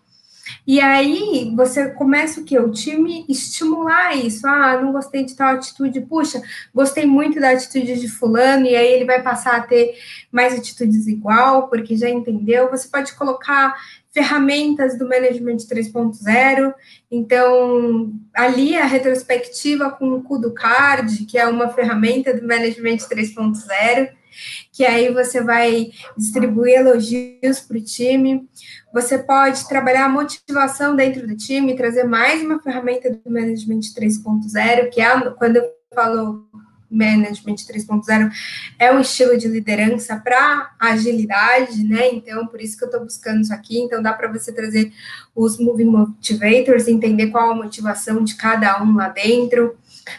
[0.67, 2.59] E aí você começa o que?
[2.59, 4.47] O time estimular isso.
[4.47, 6.01] Ah, não gostei de tal atitude.
[6.03, 6.43] Puxa,
[6.75, 9.95] gostei muito da atitude de fulano, e aí ele vai passar a ter
[10.31, 12.71] mais atitudes igual, porque já entendeu.
[12.71, 13.75] Você pode colocar
[14.15, 16.73] ferramentas do Management 3.0.
[17.11, 24.11] Então, ali a retrospectiva com o Kudo Card, que é uma ferramenta do Management 3.0.
[24.73, 28.49] que aí você vai distribuir elogios para o time.
[28.93, 34.91] Você pode trabalhar a motivação dentro do time, trazer mais uma ferramenta do Management 3.0,
[34.91, 36.49] que é quando eu falo
[36.95, 38.31] Management 3.0
[38.79, 42.09] é um estilo de liderança para agilidade, né?
[42.13, 43.79] Então, por isso que eu estou buscando isso aqui.
[43.79, 44.93] Então, dá para você trazer
[45.35, 49.77] os Moving Motivators, entender qual a motivação de cada um lá dentro.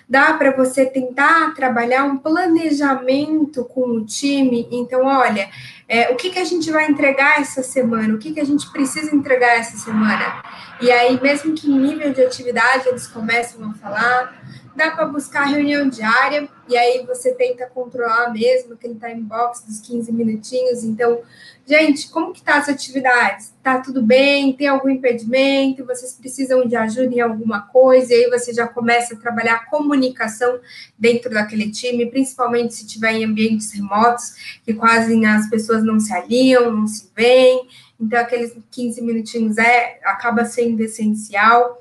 [0.10, 4.68] Dá para você tentar trabalhar um planejamento com o time.
[4.72, 5.50] Então, olha,
[5.88, 8.14] é, o que, que a gente vai entregar essa semana?
[8.16, 10.44] O que, que a gente precisa entregar essa semana?
[10.82, 14.44] E aí, mesmo que nível de atividade eles começam a falar,
[14.76, 19.80] dá para buscar reunião diária, e aí você tenta controlar mesmo aquele time box dos
[19.82, 20.84] 15 minutinhos.
[20.84, 21.22] Então,
[21.66, 23.54] gente, como que tá as atividades?
[23.62, 24.52] Tá tudo bem?
[24.54, 25.86] Tem algum impedimento?
[25.86, 28.14] Vocês precisam de ajuda em alguma coisa?
[28.14, 30.60] E aí você já começa a trabalhar a comunicação
[30.98, 36.14] dentro daquele time, principalmente se tiver em ambientes remotos, que quase as pessoas não se
[36.14, 37.68] alinham, não se veem.
[38.00, 41.80] Então, aqueles 15 minutinhos é acaba sendo essencial.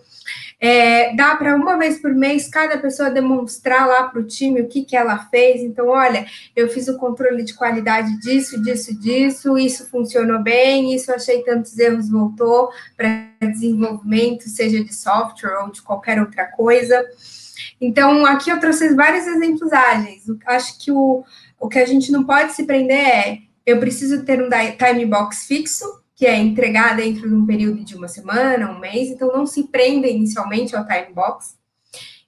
[0.67, 4.67] É, dá para uma vez por mês cada pessoa demonstrar lá para o time o
[4.67, 5.61] que, que ela fez.
[5.61, 6.25] Então, olha,
[6.57, 11.79] eu fiz o controle de qualidade disso, disso, disso, isso funcionou bem, isso achei tantos
[11.79, 17.05] erros, voltou para desenvolvimento, seja de software ou de qualquer outra coisa.
[17.79, 20.23] Então, aqui eu trouxe vários exemplos ágeis.
[20.47, 21.23] Acho que o,
[21.61, 25.47] o que a gente não pode se prender é eu preciso ter um time box
[25.47, 25.85] fixo,
[26.25, 29.65] que é entregar dentro de um período de uma semana, um mês, então não se
[29.65, 31.55] prenda inicialmente ao time box.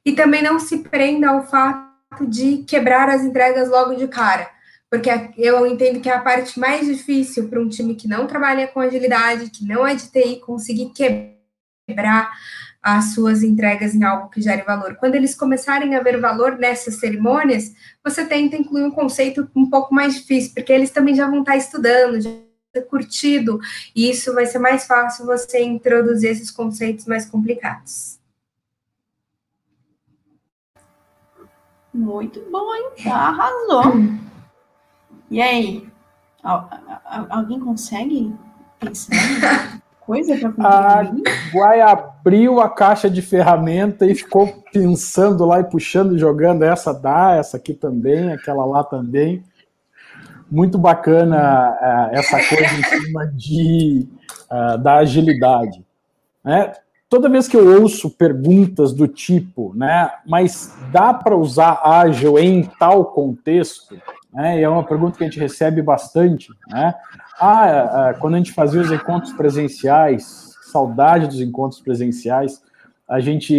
[0.04, 4.50] E também não se prenda ao fato de quebrar as entregas logo de cara,
[4.90, 8.68] porque eu entendo que é a parte mais difícil para um time que não trabalha
[8.68, 10.92] com agilidade, que não é de TI, conseguir
[11.86, 12.30] quebrar
[12.82, 14.96] as suas entregas em algo que gere valor.
[14.96, 17.72] Quando eles começarem a ver valor nessas cerimônias,
[18.04, 21.56] você tenta incluir um conceito um pouco mais difícil, porque eles também já vão estar
[21.56, 22.30] estudando, já
[22.82, 23.60] curtido,
[23.94, 28.18] e isso vai ser mais fácil você introduzir esses conceitos mais complicados.
[31.92, 32.90] Muito bom, hein?
[33.10, 33.94] Arrasou.
[35.30, 35.88] E aí?
[37.28, 38.32] alguém consegue
[38.78, 41.02] pensar coisa para A
[41.52, 46.62] Guai abriu a caixa de ferramenta e ficou pensando lá e puxando e jogando.
[46.62, 49.42] Essa dá, essa aqui também, aquela lá também
[50.50, 54.08] muito bacana uh, essa coisa em cima de,
[54.50, 55.84] uh, da agilidade.
[56.44, 56.72] Né?
[57.08, 62.62] Toda vez que eu ouço perguntas do tipo, né, mas dá para usar ágil em
[62.78, 63.96] tal contexto?
[64.32, 66.48] Né, é uma pergunta que a gente recebe bastante.
[66.68, 66.94] Né?
[67.38, 72.62] Ah, uh, quando a gente fazia os encontros presenciais, saudade dos encontros presenciais,
[73.08, 73.54] a gente,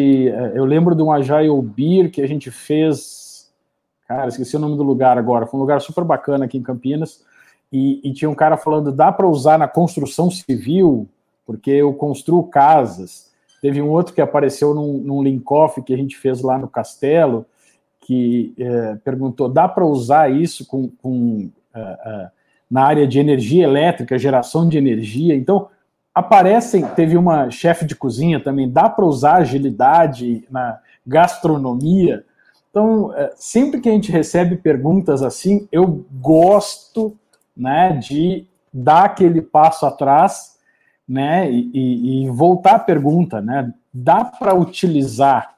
[0.54, 3.27] eu lembro de um Agile Beer que a gente fez
[4.08, 5.46] Cara, esqueci o nome do lugar agora.
[5.46, 7.26] Foi um lugar super bacana aqui em Campinas.
[7.72, 11.08] E, e tinha um cara falando: dá para usar na construção civil,
[11.46, 13.28] porque eu construo casas.
[13.62, 17.46] Teve um outro que apareceu num, num link-off que a gente fez lá no Castelo,
[18.00, 22.32] que é, perguntou: dá para usar isso com, com uh, uh,
[22.72, 25.36] na área de energia elétrica, geração de energia?
[25.36, 25.67] Então,
[26.15, 26.86] aparecem.
[26.96, 32.24] Teve uma chefe de cozinha também: dá para usar agilidade na gastronomia?
[32.78, 37.18] Então, é, sempre que a gente recebe perguntas assim, eu gosto
[37.56, 40.60] né, de dar aquele passo atrás
[41.10, 43.42] né, e, e voltar à pergunta.
[43.42, 45.56] Né, dá para utilizar,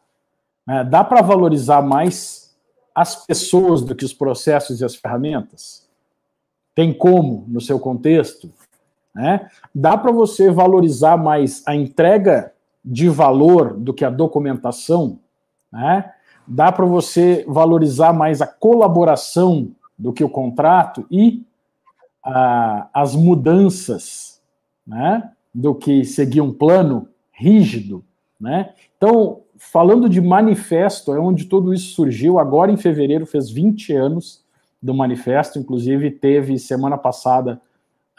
[0.65, 2.55] né, dá para valorizar mais
[2.95, 5.85] as pessoas do que os processos e as ferramentas?
[6.73, 8.49] Tem como, no seu contexto?
[9.13, 9.49] Né?
[9.75, 12.53] Dá para você valorizar mais a entrega
[12.85, 15.19] de valor do que a documentação?
[15.69, 16.13] Né?
[16.49, 21.43] Dá para você valorizar mais a colaboração do que o contrato e
[22.93, 24.41] as mudanças,
[24.85, 28.03] né, do que seguir um plano rígido,
[28.39, 28.73] né?
[28.97, 32.37] Então, falando de manifesto, é onde tudo isso surgiu.
[32.37, 34.43] Agora, em fevereiro, fez 20 anos
[34.81, 37.61] do manifesto, inclusive teve semana passada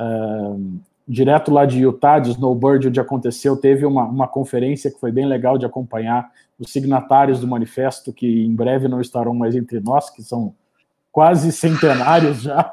[0.00, 5.12] uh, direto lá de Utah, de Snowbird, onde aconteceu, teve uma, uma conferência que foi
[5.12, 9.80] bem legal de acompanhar os signatários do manifesto, que em breve não estarão mais entre
[9.80, 10.54] nós, que são
[11.10, 12.72] quase centenários já,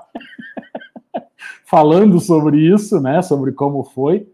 [1.66, 4.30] falando sobre isso, né, sobre como foi,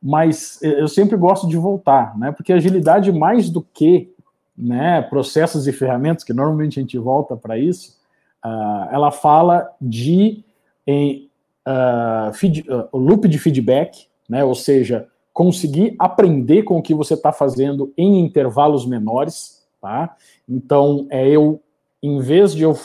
[0.00, 4.12] mas eu sempre gosto de voltar, né, porque agilidade mais do que
[4.56, 7.98] né, processos e ferramentas, que normalmente a gente volta para isso,
[8.44, 10.44] uh, ela fala de
[10.86, 11.28] em,
[11.66, 14.44] uh, feed, uh, loop de feedback, né?
[14.44, 19.62] ou seja, conseguir aprender com o que você está fazendo em intervalos menores.
[19.80, 20.14] Tá?
[20.48, 21.60] Então, é eu,
[22.02, 22.78] em vez de eu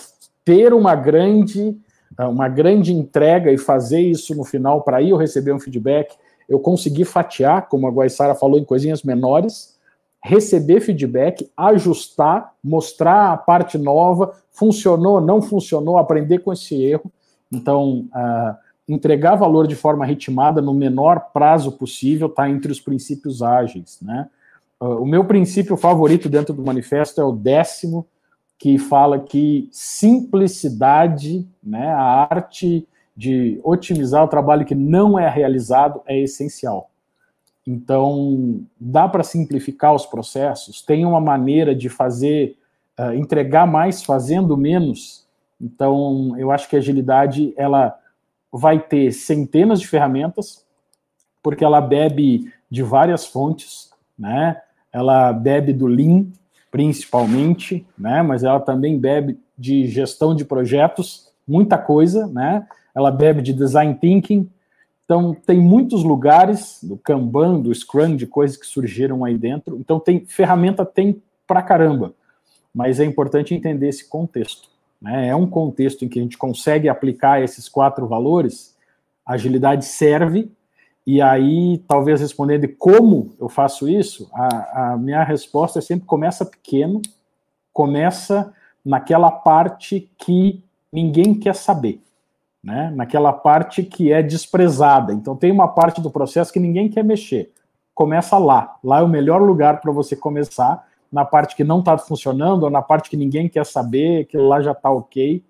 [0.45, 1.77] ter uma grande
[2.19, 6.15] uma grande entrega e fazer isso no final para aí eu receber um feedback,
[6.49, 9.77] eu consegui fatiar, como a Guaissara falou, em coisinhas menores,
[10.23, 17.11] receber feedback, ajustar, mostrar a parte nova, funcionou, não funcionou, aprender com esse erro.
[17.51, 18.55] Então, uh,
[18.87, 23.99] entregar valor de forma ritmada no menor prazo possível está entre os princípios ágeis.
[24.01, 24.29] Né?
[24.79, 28.07] Uh, o meu princípio favorito dentro do manifesto é o décimo,
[28.57, 36.01] que fala que simplicidade, né, a arte de otimizar o trabalho que não é realizado
[36.07, 36.89] é essencial.
[37.65, 42.57] Então, dá para simplificar os processos, tem uma maneira de fazer,
[42.97, 45.27] uh, entregar mais fazendo menos.
[45.59, 47.97] Então, eu acho que a agilidade, ela
[48.51, 50.65] vai ter centenas de ferramentas,
[51.43, 54.61] porque ela bebe de várias fontes, né?
[54.91, 56.27] Ela bebe do Lean,
[56.71, 58.21] principalmente, né?
[58.21, 62.67] Mas ela também bebe de gestão de projetos, muita coisa, né?
[62.93, 64.49] Ela bebe de design thinking.
[65.05, 69.77] Então tem muitos lugares do Kanban, do Scrum, de coisas que surgiram aí dentro.
[69.77, 72.13] Então tem ferramenta tem pra caramba,
[72.73, 74.69] mas é importante entender esse contexto.
[75.01, 75.27] Né?
[75.29, 78.75] É um contexto em que a gente consegue aplicar esses quatro valores.
[79.25, 80.51] Agilidade serve
[81.07, 86.45] e aí, talvez respondendo como eu faço isso, a, a, minha resposta é sempre começa
[86.45, 87.01] pequeno,
[87.71, 92.01] começa naquela parte que ninguém quer saber,
[92.61, 92.91] né?
[92.93, 95.13] naquela parte que é desprezada.
[95.13, 97.53] Então, tem uma parte do processo que ninguém quer mexer.
[97.95, 98.77] Começa lá.
[98.83, 102.69] Lá é o melhor lugar para você começar, na parte que não está funcionando, ou
[102.69, 105.43] na parte que ninguém quer saber, que lá já está ok.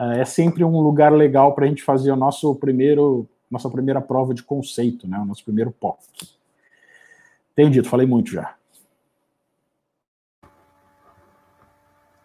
[0.00, 4.34] É sempre um lugar legal para a gente fazer o nosso primeiro nossa primeira prova
[4.34, 5.18] de conceito, né?
[5.18, 5.98] O nosso primeiro POC.
[7.54, 8.54] Tenho dito, falei muito já.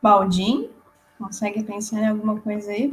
[0.02, 0.69] Baldim,
[1.17, 2.91] consegue pensar em alguma coisa aí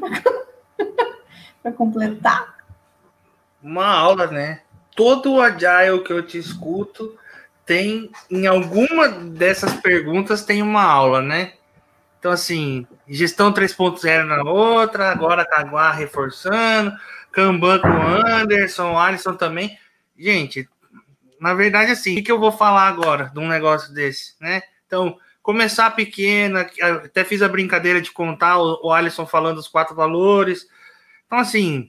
[1.60, 2.64] para completar?
[3.60, 4.62] Uma aula, né?
[4.94, 7.18] Todo o agile que eu te escuto
[7.70, 11.52] tem, em alguma dessas perguntas, tem uma aula, né?
[12.18, 16.92] Então, assim, gestão 3.0 na outra, agora Caguá reforçando,
[17.30, 19.78] Kanban com Anderson, Alisson também.
[20.18, 20.68] Gente,
[21.40, 24.62] na verdade, assim, o que eu vou falar agora de um negócio desse, né?
[24.88, 30.66] Então, começar pequena, até fiz a brincadeira de contar o Alisson falando os quatro valores.
[31.24, 31.88] Então, assim,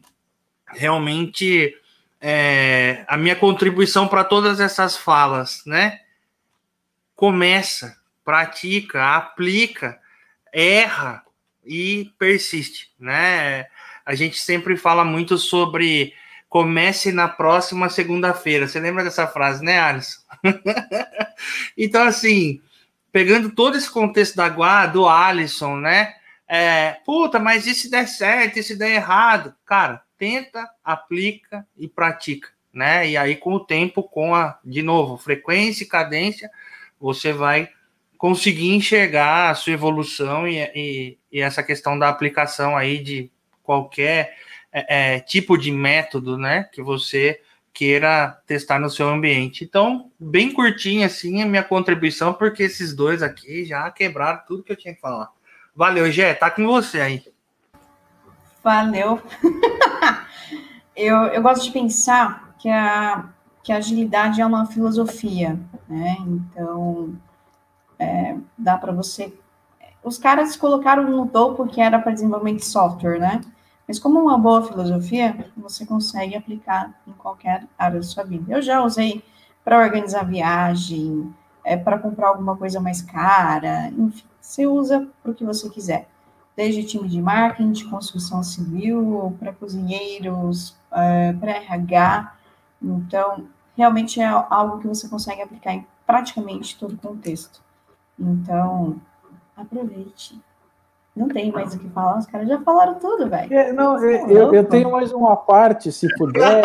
[0.68, 1.76] realmente
[2.22, 6.02] é, a minha contribuição para todas essas falas, né?
[7.16, 10.00] Começa, pratica, aplica,
[10.54, 11.24] erra
[11.66, 13.68] e persiste, né?
[14.06, 16.14] a gente sempre fala muito sobre
[16.50, 18.68] comece na próxima segunda-feira.
[18.68, 20.20] Você lembra dessa frase, né, Alisson?
[21.78, 22.62] então, assim,
[23.12, 26.14] pegando todo esse contexto da Gua, do Alisson, né?
[26.46, 29.56] É, puta, mas e se der certo, e se der errado?
[29.66, 33.10] Cara, tenta, aplica e pratica, né?
[33.10, 36.48] E aí, com o tempo, com a, de novo, frequência e cadência,
[37.00, 37.70] você vai
[38.20, 43.32] conseguir enxergar a sua evolução e, e, e essa questão da aplicação aí de
[43.64, 44.38] qualquer
[44.72, 47.42] é, é, tipo de método, né, que você
[47.74, 49.64] queira testar no seu ambiente.
[49.64, 54.72] Então, bem curtinho assim a minha contribuição, porque esses dois aqui já quebraram tudo que
[54.72, 55.32] eu tinha que falar.
[55.76, 57.24] Valeu, Gé, tá com você aí.
[58.64, 59.20] Valeu.
[60.96, 63.30] eu, eu gosto de pensar que a,
[63.64, 66.18] que a agilidade é uma filosofia, né?
[66.20, 67.16] Então,
[67.98, 69.34] é, dá para você.
[70.04, 73.42] Os caras colocaram no topo que era para desenvolvimento de software, né?
[73.88, 78.54] Mas como uma boa filosofia, você consegue aplicar em qualquer área da sua vida.
[78.54, 79.24] Eu já usei
[79.64, 85.36] para organizar viagem, é, para comprar alguma coisa mais cara, enfim, você usa para o
[85.36, 86.08] que você quiser.
[86.56, 92.34] Desde time de marketing, de construção civil, para cozinheiros, é, para RH.
[92.82, 93.46] Então,
[93.78, 97.62] realmente é algo que você consegue aplicar em praticamente todo contexto.
[98.20, 99.00] Então,
[99.56, 100.40] aproveite.
[101.16, 103.54] Não tem mais o que falar, os caras já falaram tudo, velho.
[103.54, 106.64] É, não, é, eu, eu, tenho mais uma parte, se puder.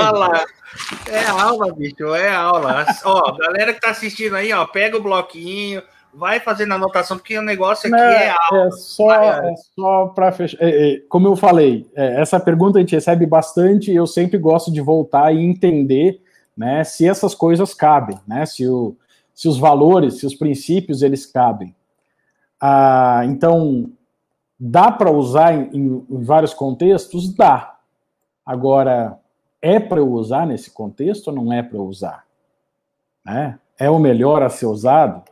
[1.11, 2.87] é aula, bicho, é aula.
[3.05, 5.82] ó, galera que tá assistindo aí, ó, pega o bloquinho,
[6.17, 8.67] vai fazendo anotação, porque o negócio aqui é, é aula.
[8.67, 10.59] É só, é só para fechar.
[10.61, 14.39] É, é, como eu falei, é, essa pergunta a gente recebe bastante e eu sempre
[14.39, 16.21] gosto de voltar e entender
[16.57, 18.47] né, se essas coisas cabem, né?
[18.47, 18.97] Se, o,
[19.35, 21.75] se os valores, se os princípios, eles cabem.
[22.61, 23.91] Ah, então,
[24.59, 27.33] Dá para usar em, em, vários contextos?
[27.35, 27.77] Dá.
[28.45, 29.19] Agora,
[29.61, 32.25] é para eu usar nesse contexto ou não é para eu usar?
[33.25, 33.59] Né?
[33.79, 35.23] É o melhor a ser usado?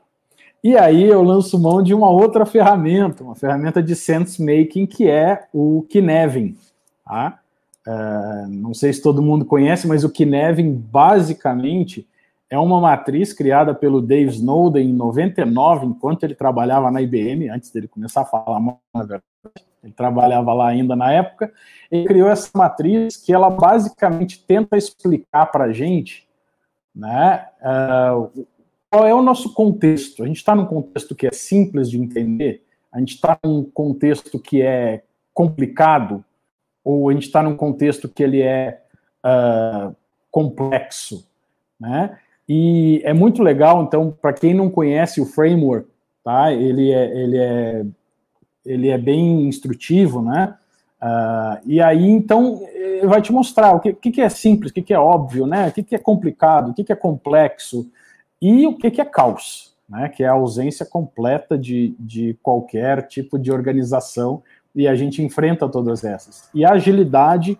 [0.64, 5.06] E aí eu lanço mão de uma outra ferramenta, uma ferramenta de sense making que
[5.06, 6.56] é o Kinevin.
[7.04, 7.38] Tá?
[7.86, 12.08] Uh, não sei se todo mundo conhece, mas o Kinevin basicamente
[12.48, 17.70] é uma matriz criada pelo Dave Snowden em 99, enquanto ele trabalhava na IBM, antes
[17.70, 19.22] dele começar a falar mal, na verdade,
[19.82, 21.52] ele trabalhava lá ainda na época,
[21.90, 26.26] ele criou essa matriz que ela basicamente tenta explicar para a gente
[26.94, 28.46] né, uh,
[28.94, 30.22] qual é o nosso contexto.
[30.22, 34.38] A gente está num contexto que é simples de entender, a gente está num contexto
[34.38, 36.24] que é complicado,
[36.84, 38.82] ou a gente está num contexto que ele é
[39.26, 39.92] uh,
[40.30, 41.26] complexo,
[41.80, 42.16] né?
[42.48, 45.88] E é muito legal, então, para quem não conhece o framework,
[46.22, 46.52] tá?
[46.52, 47.84] Ele é, ele é,
[48.64, 50.54] ele é bem instrutivo, né?
[51.02, 54.74] Uh, e aí, então, ele vai te mostrar o que, que, que é simples, o
[54.74, 55.66] que, que é óbvio, né?
[55.66, 57.90] O que, que é complicado, o que, que é complexo
[58.46, 60.10] e o que, que é caos, né?
[60.10, 64.42] Que é a ausência completa de, de qualquer tipo de organização
[64.74, 66.50] e a gente enfrenta todas essas.
[66.52, 67.52] E a agilidade,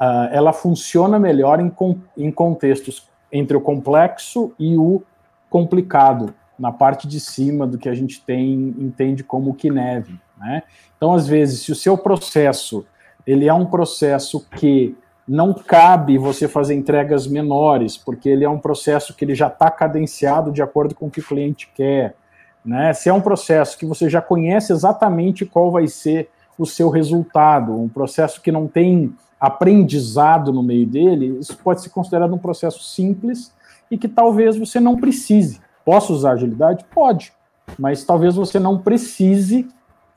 [0.00, 1.74] uh, ela funciona melhor em,
[2.16, 5.02] em contextos entre o complexo e o
[5.48, 10.62] complicado, na parte de cima do que a gente tem entende como que neve, né?
[10.96, 12.86] Então, às vezes, se o seu processo
[13.26, 14.96] ele é um processo que
[15.32, 19.70] não cabe você fazer entregas menores, porque ele é um processo que ele já está
[19.70, 22.16] cadenciado de acordo com o que o cliente quer,
[22.64, 22.92] né?
[22.92, 26.28] Se é um processo que você já conhece exatamente qual vai ser
[26.58, 31.90] o seu resultado, um processo que não tem aprendizado no meio dele, isso pode ser
[31.90, 33.54] considerado um processo simples
[33.88, 35.60] e que talvez você não precise.
[35.84, 36.84] Posso usar agilidade?
[36.92, 37.32] Pode,
[37.78, 39.68] mas talvez você não precise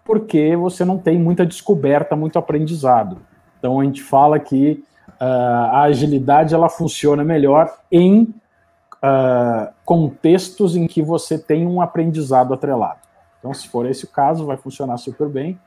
[0.04, 3.20] porque você não tem muita descoberta, muito aprendizado.
[3.60, 4.84] Então a gente fala que
[5.24, 12.54] uh, a agilidade ela funciona melhor em uh, contextos em que você tem um aprendizado
[12.54, 13.00] atrelado.
[13.40, 15.58] Então, se for esse o caso, vai funcionar super bem.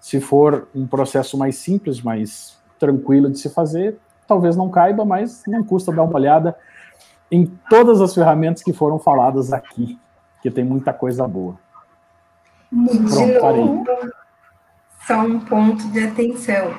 [0.00, 3.98] Se for um processo mais simples, mais tranquilo de se fazer.
[4.26, 6.56] Talvez não caiba, mas não custa dar uma olhada
[7.30, 9.98] em todas as ferramentas que foram faladas aqui,
[10.42, 11.56] que tem muita coisa boa.
[12.70, 13.64] Pronto, parei.
[15.06, 16.76] Só um ponto de atenção.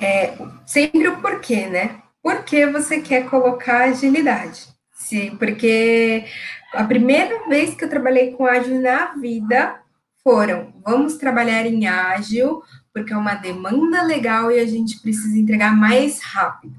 [0.00, 0.34] É,
[0.66, 2.02] sempre o porquê, né?
[2.22, 4.68] Por que você quer colocar agilidade?
[4.94, 6.24] Se, porque
[6.72, 9.80] a primeira vez que eu trabalhei com ágil na vida
[10.22, 12.62] foram: vamos trabalhar em ágil
[12.92, 16.74] porque é uma demanda legal e a gente precisa entregar mais rápido.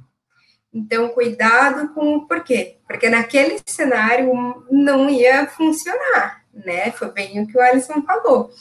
[0.72, 6.92] Então, cuidado com o porquê, porque naquele cenário não ia funcionar, né?
[6.92, 8.52] Foi bem o que o Alisson falou.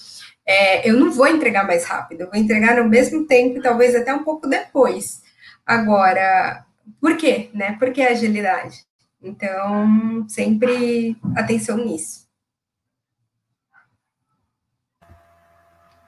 [0.53, 3.95] É, eu não vou entregar mais rápido, eu vou entregar no mesmo tempo e talvez
[3.95, 5.23] até um pouco depois.
[5.65, 6.67] Agora,
[7.01, 7.49] por quê?
[7.55, 7.75] Né?
[7.79, 8.85] Por que agilidade?
[9.23, 12.29] Então, sempre atenção nisso.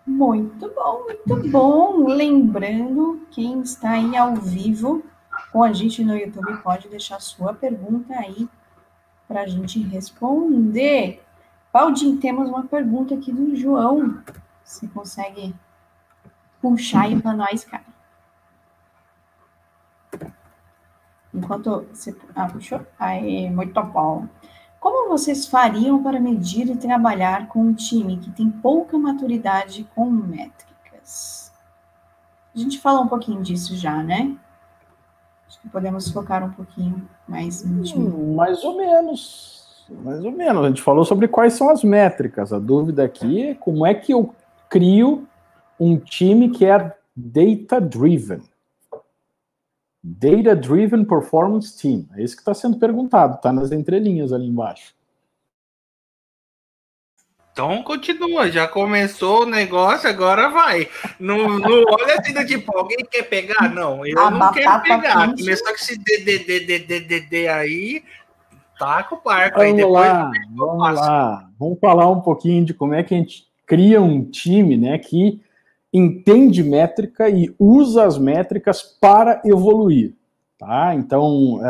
[0.06, 2.06] Muito bom, muito bom.
[2.06, 5.02] Lembrando, quem está aí ao vivo
[5.50, 8.46] com a gente no YouTube pode deixar sua pergunta aí
[9.26, 11.24] para a gente responder.
[11.74, 14.22] Paulinho, temos uma pergunta aqui do João.
[14.62, 15.52] Você consegue
[16.62, 17.82] puxar aí para nós, cara?
[21.34, 22.16] Enquanto você.
[22.32, 22.80] Ah, puxou?
[22.96, 24.28] Aí, muito bom.
[24.78, 30.08] Como vocês fariam para medir e trabalhar com um time que tem pouca maturidade com
[30.08, 31.52] métricas?
[32.54, 34.36] A gente falou um pouquinho disso já, né?
[35.48, 37.64] Acho que podemos focar um pouquinho mais.
[37.64, 39.53] Hum, mais ou menos.
[39.88, 40.64] Mais ou menos.
[40.64, 42.52] A gente falou sobre quais são as métricas.
[42.52, 44.34] A dúvida aqui é como é que eu
[44.68, 45.26] crio
[45.78, 48.42] um time que é data-driven.
[50.06, 52.06] Data Driven Performance Team.
[52.14, 54.94] É isso que está sendo perguntado, está nas entrelinhas ali embaixo.
[57.50, 60.90] Então continua, já começou o negócio, agora vai.
[61.20, 63.72] Não, não olha assim do tipo, alguém quer pegar?
[63.72, 65.32] Não, eu A não quero pegar.
[65.32, 68.02] Começou com esse DDDDDD aí,
[68.78, 69.58] tá com o barco.
[69.58, 71.50] Vamos aí, lá, vamos lá.
[71.58, 75.40] Vamos falar um pouquinho de como é que a gente cria um time, né, que
[75.92, 80.14] entende métrica e usa as métricas para evoluir.
[80.58, 80.94] Tá?
[80.94, 81.68] Então, é,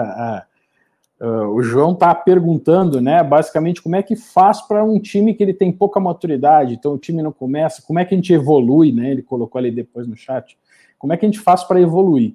[1.21, 5.35] é, é o João está perguntando, né, basicamente, como é que faz para um time
[5.35, 8.33] que ele tem pouca maturidade, então o time não começa, como é que a gente
[8.33, 9.11] evolui, né?
[9.11, 10.57] Ele colocou ali depois no chat.
[10.99, 12.35] Como é que a gente faz para evoluir?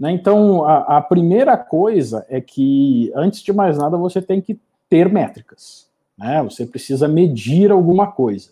[0.00, 4.58] Né, então, a, a primeira coisa é que, antes de mais nada, você tem que
[4.88, 5.86] ter métricas.
[6.16, 6.42] Né?
[6.42, 8.48] Você precisa medir alguma coisa.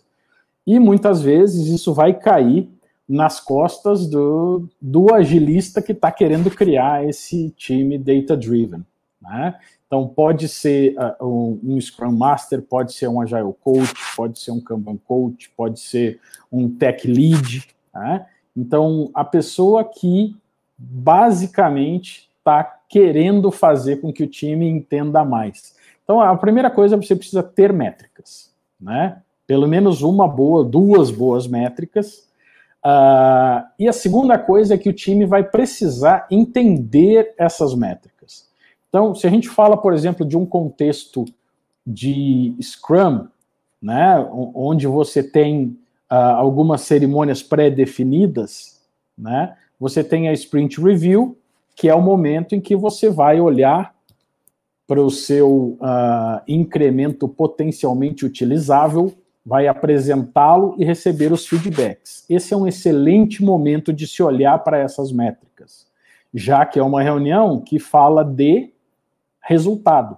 [0.65, 2.69] E muitas vezes isso vai cair
[3.07, 8.85] nas costas do, do agilista que está querendo criar esse time data-driven.
[9.19, 9.55] Né?
[9.87, 14.51] Então, pode ser uh, um, um, Scrum Master, pode ser um Agile Coach, pode ser
[14.51, 16.19] um Kanban Coach, pode ser
[16.51, 17.67] um Tech Lead.
[17.91, 18.27] Né?
[18.55, 20.35] Então, a pessoa que
[20.79, 25.75] basicamente está querendo fazer com que o time entenda mais.
[26.03, 29.21] Então, a primeira coisa, você precisa ter métricas, né?
[29.45, 32.27] Pelo menos uma boa, duas boas métricas.
[32.83, 38.47] Uh, e a segunda coisa é que o time vai precisar entender essas métricas.
[38.87, 41.25] Então, se a gente fala, por exemplo, de um contexto
[41.85, 43.27] de Scrum,
[43.81, 45.77] né, onde você tem
[46.11, 48.81] uh, algumas cerimônias pré-definidas,
[49.17, 51.37] né, você tem a Sprint Review,
[51.75, 53.95] que é o momento em que você vai olhar
[54.85, 59.13] para o seu uh, incremento potencialmente utilizável,
[59.45, 62.25] vai apresentá-lo e receber os feedbacks.
[62.29, 65.87] Esse é um excelente momento de se olhar para essas métricas,
[66.33, 68.71] já que é uma reunião que fala de
[69.41, 70.17] resultado.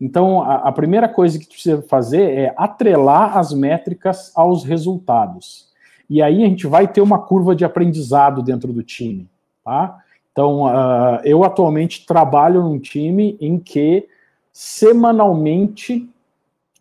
[0.00, 5.67] Então, a, a primeira coisa que precisa fazer é atrelar as métricas aos resultados.
[6.08, 9.28] E aí a gente vai ter uma curva de aprendizado dentro do time,
[9.64, 9.98] tá?
[10.32, 14.08] Então, uh, eu atualmente trabalho num time em que
[14.52, 16.08] semanalmente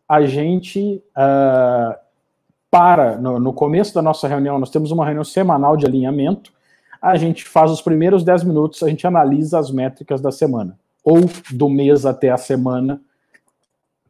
[0.07, 1.97] a gente uh,
[2.69, 6.53] para, no, no, começo da nossa reunião, nós temos uma reunião semanal de alinhamento,
[7.01, 11.21] a gente faz os primeiros 10 minutos, a gente analisa as métricas da semana, ou
[11.51, 13.01] do mês até a semana,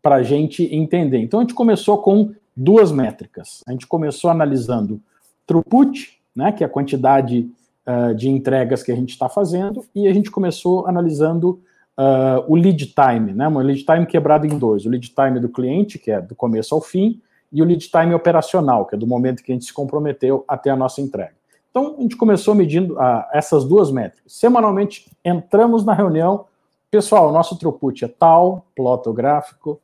[0.01, 1.19] para a gente entender.
[1.19, 3.63] Então, a gente começou com duas métricas.
[3.67, 4.99] A gente começou analisando
[5.45, 7.49] throughput, né, que é a quantidade
[7.85, 11.61] uh, de entregas que a gente está fazendo, e a gente começou analisando
[11.97, 15.49] uh, o lead time, né, uma lead time quebrado em dois, o lead time do
[15.49, 17.21] cliente, que é do começo ao fim,
[17.53, 20.71] e o lead time operacional, que é do momento que a gente se comprometeu até
[20.71, 21.37] a nossa entrega.
[21.69, 24.33] Então, a gente começou medindo uh, essas duas métricas.
[24.33, 26.45] Semanalmente, entramos na reunião,
[26.89, 29.79] pessoal, nosso throughput é tal, plotográfico,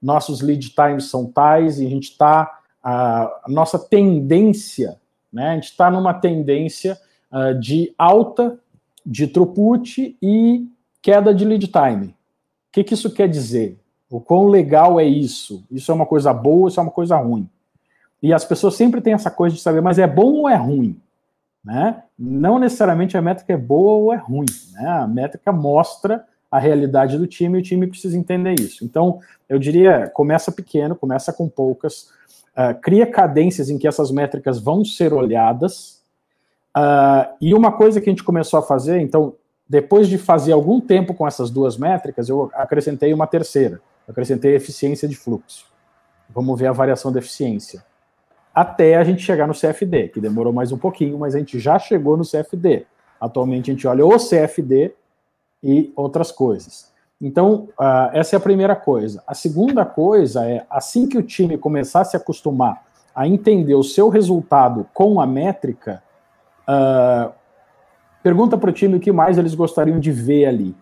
[0.00, 4.98] nossos lead times são tais, e a gente está, a nossa tendência,
[5.32, 6.98] né, a gente está numa tendência
[7.32, 8.58] uh, de alta
[9.04, 10.66] de throughput e
[11.02, 12.08] queda de lead time.
[12.08, 12.14] O
[12.72, 13.78] que, que isso quer dizer?
[14.10, 15.64] O quão legal é isso?
[15.70, 17.48] Isso é uma coisa boa, isso é uma coisa ruim?
[18.22, 21.00] E as pessoas sempre têm essa coisa de saber, mas é bom ou é ruim?
[21.64, 22.02] Né?
[22.18, 24.46] Não necessariamente a métrica é boa ou é ruim.
[24.72, 24.86] Né?
[24.86, 28.84] A métrica mostra a realidade do time e o time precisa entender isso.
[28.84, 32.10] Então, eu diria, começa pequeno, começa com poucas,
[32.56, 35.98] uh, cria cadências em que essas métricas vão ser olhadas,
[36.78, 39.34] Uh, e uma coisa que a gente começou a fazer, então,
[39.68, 43.80] depois de fazer algum tempo com essas duas métricas, eu acrescentei uma terceira.
[44.08, 45.66] acrescentei eficiência de fluxo.
[46.30, 47.84] Vamos ver a variação da eficiência.
[48.54, 51.78] Até a gente chegar no CFD, que demorou mais um pouquinho, mas a gente já
[51.78, 52.86] chegou no CFD.
[53.20, 54.92] Atualmente a gente olha o CFD
[55.62, 56.92] e outras coisas.
[57.20, 59.22] Então, uh, essa é a primeira coisa.
[59.26, 63.82] A segunda coisa é, assim que o time começar a se acostumar a entender o
[63.82, 66.02] seu resultado com a métrica,
[66.68, 67.32] Uh,
[68.22, 70.76] pergunta para o time o que mais eles gostariam de ver ali.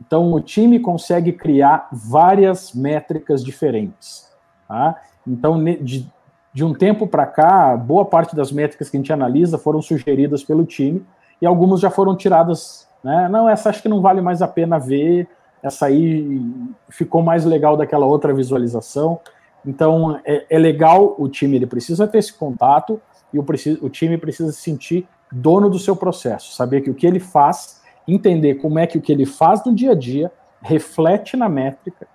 [0.00, 4.28] Então, o time consegue criar várias métricas diferentes.
[4.66, 5.00] Tá?
[5.26, 6.10] Então, de,
[6.52, 10.42] de um tempo para cá, boa parte das métricas que a gente analisa foram sugeridas
[10.42, 11.04] pelo time
[11.40, 12.87] e algumas já foram tiradas.
[13.08, 13.26] Né?
[13.26, 15.26] Não, essa acho que não vale mais a pena ver,
[15.62, 16.42] essa aí
[16.90, 19.18] ficou mais legal daquela outra visualização.
[19.64, 23.00] Então, é, é legal, o time ele precisa ter esse contato
[23.32, 23.46] e o,
[23.80, 27.82] o time precisa se sentir dono do seu processo, saber que o que ele faz,
[28.06, 30.30] entender como é que o que ele faz no dia a dia
[30.60, 32.06] reflete na métrica,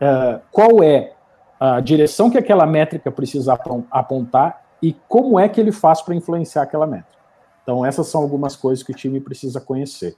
[0.00, 1.12] uh, qual é
[1.60, 3.58] a direção que aquela métrica precisa
[3.90, 7.18] apontar e como é que ele faz para influenciar aquela métrica.
[7.62, 10.16] Então, essas são algumas coisas que o time precisa conhecer.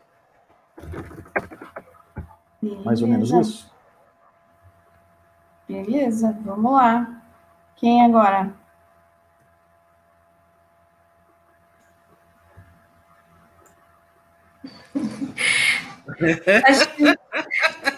[2.61, 2.83] Beleza.
[2.85, 3.71] Mais ou menos isso?
[5.69, 7.23] Beleza, vamos lá.
[7.77, 8.53] Quem agora?
[16.67, 17.05] Acho que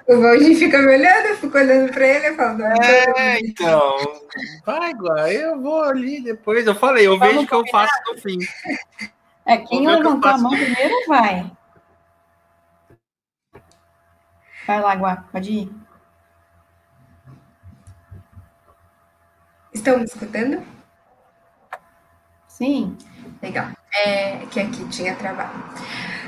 [0.06, 2.62] o Valdir fica me olhando, eu fico olhando para ele e falo.
[2.62, 3.96] É, então.
[4.64, 6.66] Vai, igual, eu vou ali depois.
[6.66, 8.38] Eu falei, eu Vamos vejo que eu faço no fim.
[9.44, 11.50] É, quem levantou a mão primeiro vai.
[14.66, 15.72] Vai lá, Guá, pode ir.
[19.72, 20.62] Estão me escutando?
[22.46, 22.96] Sim.
[23.42, 23.68] Legal.
[24.04, 25.50] É, que aqui tinha trabalho.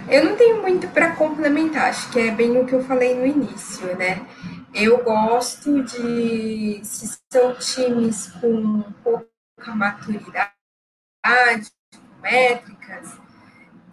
[0.08, 3.24] Eu não tenho muito para complementar, acho que é bem o que eu falei no
[3.26, 4.26] início, né?
[4.74, 9.28] Eu gosto de, se são times com pouca
[9.74, 10.52] maturidade,
[12.20, 13.16] métricas,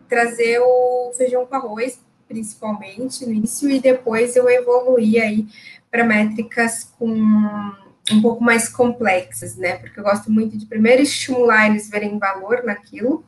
[0.10, 5.48] trazer o feijão com arroz, principalmente no início, e depois eu evoluir aí
[5.90, 7.12] para métricas com
[8.12, 9.78] um pouco mais complexas, né?
[9.78, 13.26] Porque eu gosto muito de primeiro estimular eles verem valor naquilo,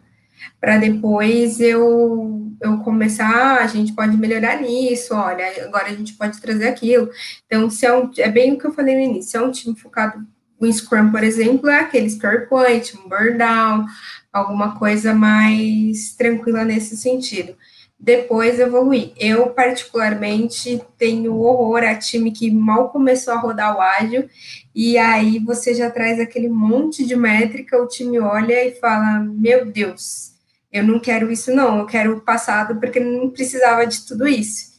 [0.59, 6.39] para depois eu, eu começar, a gente pode melhorar nisso, olha, agora a gente pode
[6.41, 7.09] trazer aquilo.
[7.45, 9.51] Então, se é, um, é bem o que eu falei no início, se é um
[9.51, 10.25] time focado
[10.59, 13.85] o Scrum, por exemplo, é aquele story point, um burn down,
[14.31, 17.55] alguma coisa mais tranquila nesse sentido.
[18.03, 19.13] Depois evoluir.
[19.17, 24.29] Eu, particularmente, tenho horror a time que mal começou a rodar o ágil,
[24.75, 29.65] e aí você já traz aquele monte de métrica, o time olha e fala: Meu
[29.65, 30.33] Deus,
[30.69, 34.72] eu não quero isso, não, eu quero o passado, porque não precisava de tudo isso.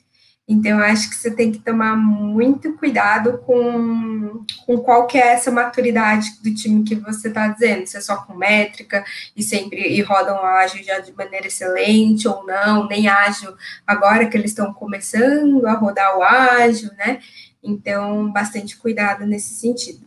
[0.47, 5.33] Então, eu acho que você tem que tomar muito cuidado com, com qual que é
[5.33, 9.03] essa maturidade do time que você está dizendo, se é só com métrica
[9.35, 14.37] e sempre e rodam ágil já de maneira excelente ou não, nem ágil agora que
[14.37, 17.21] eles estão começando a rodar o ágil, né?
[17.63, 20.05] Então, bastante cuidado nesse sentido.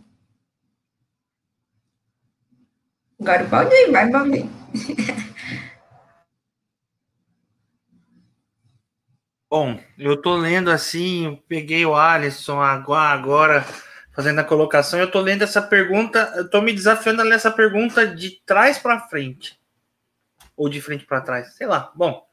[3.19, 4.51] Agora o Baldinho, vai, Baldinho.
[9.59, 13.65] Bom, eu tô lendo assim, peguei o Alisson agora
[14.11, 17.49] fazendo a colocação, eu tô lendo essa pergunta, eu tô me desafiando a ler essa
[17.49, 19.59] pergunta de trás para frente.
[20.55, 21.91] Ou de frente para trás, sei lá.
[21.95, 22.23] Bom,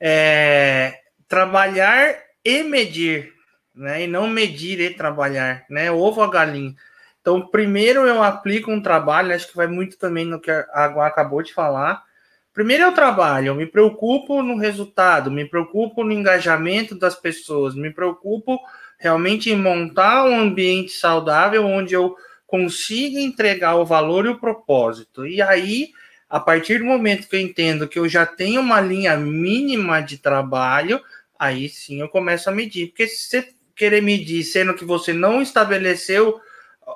[0.00, 0.98] é,
[1.28, 3.32] trabalhar e medir,
[3.72, 4.02] né?
[4.02, 5.88] E não medir e trabalhar, né?
[5.92, 6.74] Ovo a galinha.
[7.20, 11.06] Então, primeiro eu aplico um trabalho, acho que vai muito também no que a Água
[11.06, 12.09] acabou de falar
[12.52, 17.92] Primeiro o trabalho, eu me preocupo no resultado, me preocupo no engajamento das pessoas, me
[17.92, 18.58] preocupo
[18.98, 25.24] realmente em montar um ambiente saudável onde eu consiga entregar o valor e o propósito.
[25.24, 25.90] E aí,
[26.28, 30.18] a partir do momento que eu entendo que eu já tenho uma linha mínima de
[30.18, 31.00] trabalho,
[31.38, 32.88] aí sim eu começo a medir.
[32.88, 36.40] Porque se você querer medir sendo que você não estabeleceu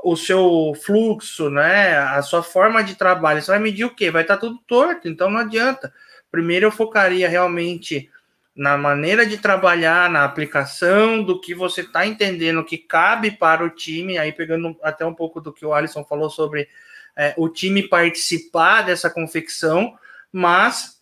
[0.03, 4.11] o seu fluxo, né, a sua forma de trabalho, você vai medir o quê?
[4.11, 5.93] Vai estar tudo torto, então não adianta.
[6.31, 8.11] Primeiro eu focaria realmente
[8.57, 13.71] na maneira de trabalhar, na aplicação do que você está entendendo que cabe para o
[13.71, 16.69] time, aí pegando até um pouco do que o Alisson falou sobre
[17.17, 19.97] é, o time participar dessa confecção,
[20.33, 21.01] mas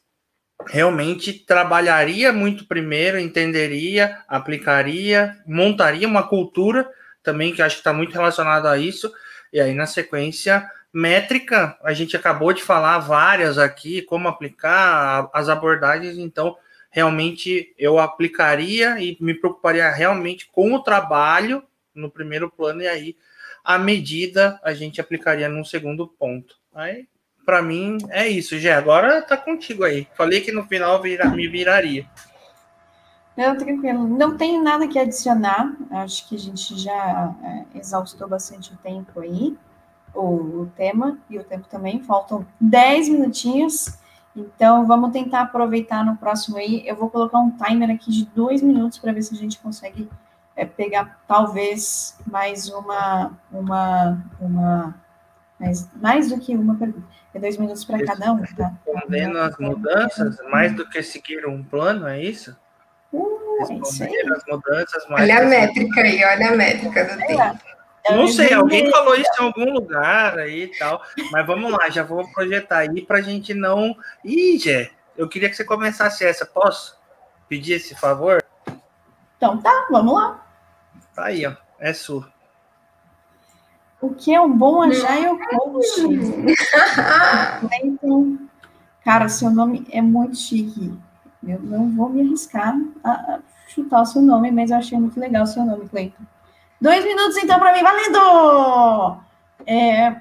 [0.66, 6.88] realmente trabalharia muito primeiro, entenderia, aplicaria, montaria uma cultura
[7.23, 9.12] também, que acho que está muito relacionado a isso.
[9.53, 15.49] E aí, na sequência, métrica, a gente acabou de falar várias aqui, como aplicar as
[15.49, 16.57] abordagens, então
[16.91, 21.62] realmente eu aplicaria e me preocuparia realmente com o trabalho
[21.95, 23.16] no primeiro plano, e aí
[23.64, 26.57] a medida a gente aplicaria num segundo ponto.
[26.75, 27.07] Aí,
[27.45, 28.73] para mim, é isso, Gé.
[28.73, 30.07] Agora tá contigo aí.
[30.14, 32.07] Falei que no final vira, me viraria.
[33.37, 34.07] Não, tranquilo.
[34.07, 35.74] Não tenho nada que adicionar.
[35.91, 39.57] Acho que a gente já é, exaustou bastante o tempo aí,
[40.14, 42.03] o, o tema e o tempo também.
[42.03, 43.99] Faltam 10 minutinhos.
[44.35, 46.83] Então, vamos tentar aproveitar no próximo aí.
[46.87, 50.09] Eu vou colocar um timer aqui de dois minutos para ver se a gente consegue
[50.57, 54.95] é, pegar talvez mais uma, uma, uma
[55.59, 57.07] mais, mais do que uma pergunta.
[57.35, 58.72] É dois minutos para cada um, tá?
[58.85, 62.55] Respondendo as mudanças, mais do que seguir um plano, é isso?
[63.71, 65.23] É as mudanças mais.
[65.23, 67.73] Olha a métrica aí, olha a métrica do tempo.
[68.11, 71.01] Não sei, alguém falou isso em algum lugar aí e tal,
[71.31, 73.97] mas vamos lá, já vou projetar aí para a gente não.
[74.25, 76.99] Ih, Gé, eu queria que você começasse essa, posso
[77.49, 78.43] pedir esse favor?
[79.37, 80.45] Então tá, vamos lá.
[81.15, 82.33] Tá aí, ó, é sua.
[84.01, 86.01] O que é um bom Agile Coach?
[87.85, 88.39] então,
[89.05, 90.93] cara, seu nome é muito chique.
[91.47, 93.39] Eu não vou me arriscar a,
[93.73, 96.23] chutar o seu nome, mas eu achei muito legal o seu nome, Cleiton.
[96.81, 99.20] Dois minutos, então, para mim, valendo!
[99.66, 100.16] É,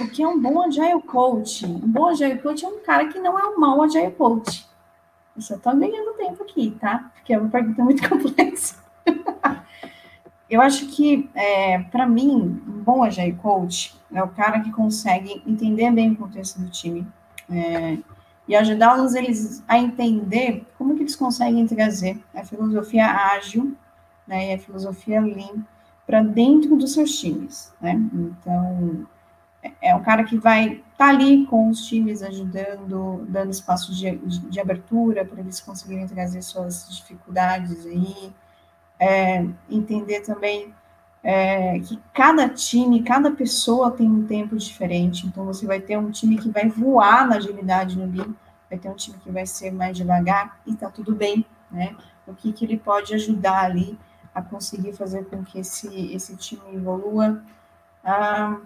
[0.00, 1.66] o que é um bom Agile Coach?
[1.66, 4.66] Um bom Agile Coach é um cara que não é um mau Agile Coach.
[5.36, 7.10] Eu só estou ganhando tempo aqui, tá?
[7.14, 8.76] Porque é uma pergunta muito complexa.
[10.48, 15.42] eu acho que, é, para mim, um bom Agile Coach é o cara que consegue
[15.46, 17.06] entender bem o contexto do time,
[17.50, 17.98] é,
[18.48, 23.76] e ajudá-los eles a entender como que eles conseguem trazer a filosofia ágil
[24.26, 25.64] né, e a filosofia lean
[26.06, 27.92] para dentro dos seus times, né?
[28.14, 29.06] Então,
[29.62, 33.94] é, é um cara que vai estar tá ali com os times ajudando, dando espaço
[33.94, 38.32] de, de, de abertura para eles conseguirem trazer suas dificuldades aí,
[38.98, 40.74] é, entender também
[41.30, 45.26] é, que cada time, cada pessoa tem um tempo diferente.
[45.26, 48.34] Então, você vai ter um time que vai voar na agilidade no Lean,
[48.70, 51.94] vai ter um time que vai ser mais devagar, e tá tudo bem, né?
[52.26, 53.98] O que, que ele pode ajudar ali
[54.34, 57.42] a conseguir fazer com que esse, esse time evolua.
[58.02, 58.56] Ah,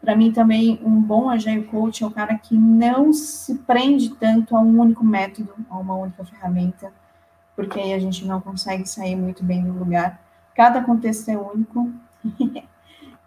[0.00, 4.56] Para mim também um bom agile coach é o cara que não se prende tanto
[4.56, 6.92] a um único método, a uma única ferramenta,
[7.54, 10.20] porque aí a gente não consegue sair muito bem do lugar.
[10.54, 11.92] Cada contexto é único,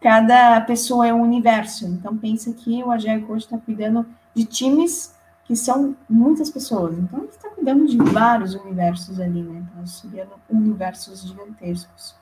[0.02, 1.86] cada pessoa é um universo.
[1.86, 5.16] Então pensa que o agile coach está cuidando de times
[5.46, 6.98] que são muitas pessoas.
[6.98, 9.64] Então ele está cuidando de vários universos ali, né?
[9.68, 12.16] Está auxiliando universos gigantescos.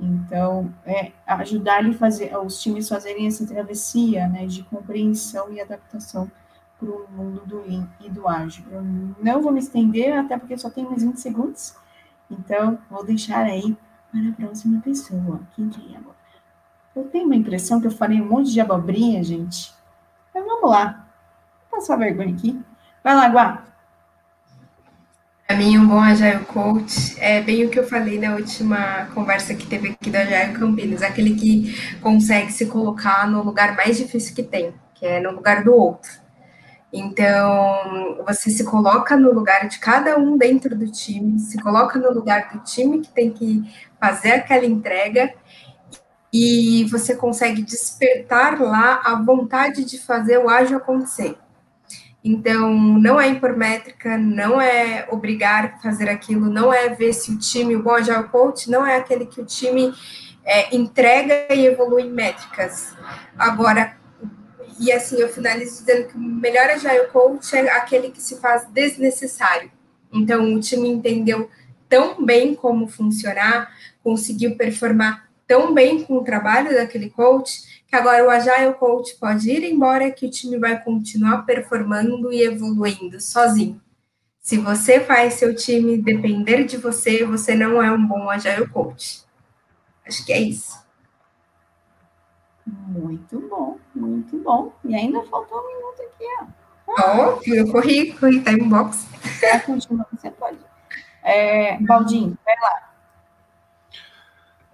[0.00, 6.28] Então, é ajudar ele fazer, os times fazerem essa travessia, né, de compreensão e adaptação
[6.76, 8.64] para o mundo do Lean e do ágil.
[8.72, 8.82] Eu
[9.22, 11.76] não vou me estender, até porque só tem mais 20 segundos,
[12.28, 13.76] então vou deixar aí
[14.12, 15.40] para a próxima pessoa.
[15.56, 16.16] Quem que é agora?
[16.94, 19.72] Eu tenho uma impressão que eu falei um monte de abobrinha, gente.
[20.34, 21.08] Mas vamos lá.
[21.70, 22.60] Vou passar vergonha aqui.
[23.02, 23.64] Vai lá, Guá.
[25.46, 29.54] Para mim, um bom Agile Coach é bem o que eu falei na última conversa
[29.54, 34.34] que teve aqui do Agile Campinas, aquele que consegue se colocar no lugar mais difícil
[34.34, 36.21] que tem, que é no lugar do outro.
[36.92, 42.12] Então, você se coloca no lugar de cada um dentro do time, se coloca no
[42.12, 43.62] lugar do time que tem que
[43.98, 45.32] fazer aquela entrega
[46.30, 51.36] e você consegue despertar lá a vontade de fazer o ágil acontecer.
[52.24, 57.32] Então, não é impor métrica, não é obrigar a fazer aquilo, não é ver se
[57.32, 59.92] o time, o Agile Coach, não é aquele que o time
[60.44, 62.94] é, entrega e evolui métricas.
[63.36, 63.96] Agora,
[64.78, 68.66] e assim, eu finalizo dizendo que o melhor Agile Coach é aquele que se faz
[68.68, 69.70] desnecessário.
[70.12, 71.48] Então, o time entendeu
[71.88, 73.70] tão bem como funcionar,
[74.02, 79.50] conseguiu performar tão bem com o trabalho daquele coach, que agora o Agile Coach pode
[79.50, 83.80] ir embora, que o time vai continuar performando e evoluindo sozinho.
[84.40, 89.22] Se você faz seu time depender de você, você não é um bom Agile Coach.
[90.06, 90.81] Acho que é isso.
[92.88, 94.72] Muito bom, muito bom.
[94.84, 96.46] E ainda faltou um minuto aqui, ó.
[96.88, 99.06] Oh, eu corri, corri time box.
[99.64, 100.58] Continua, você pode.
[101.22, 102.92] É, Baldinho, vai lá.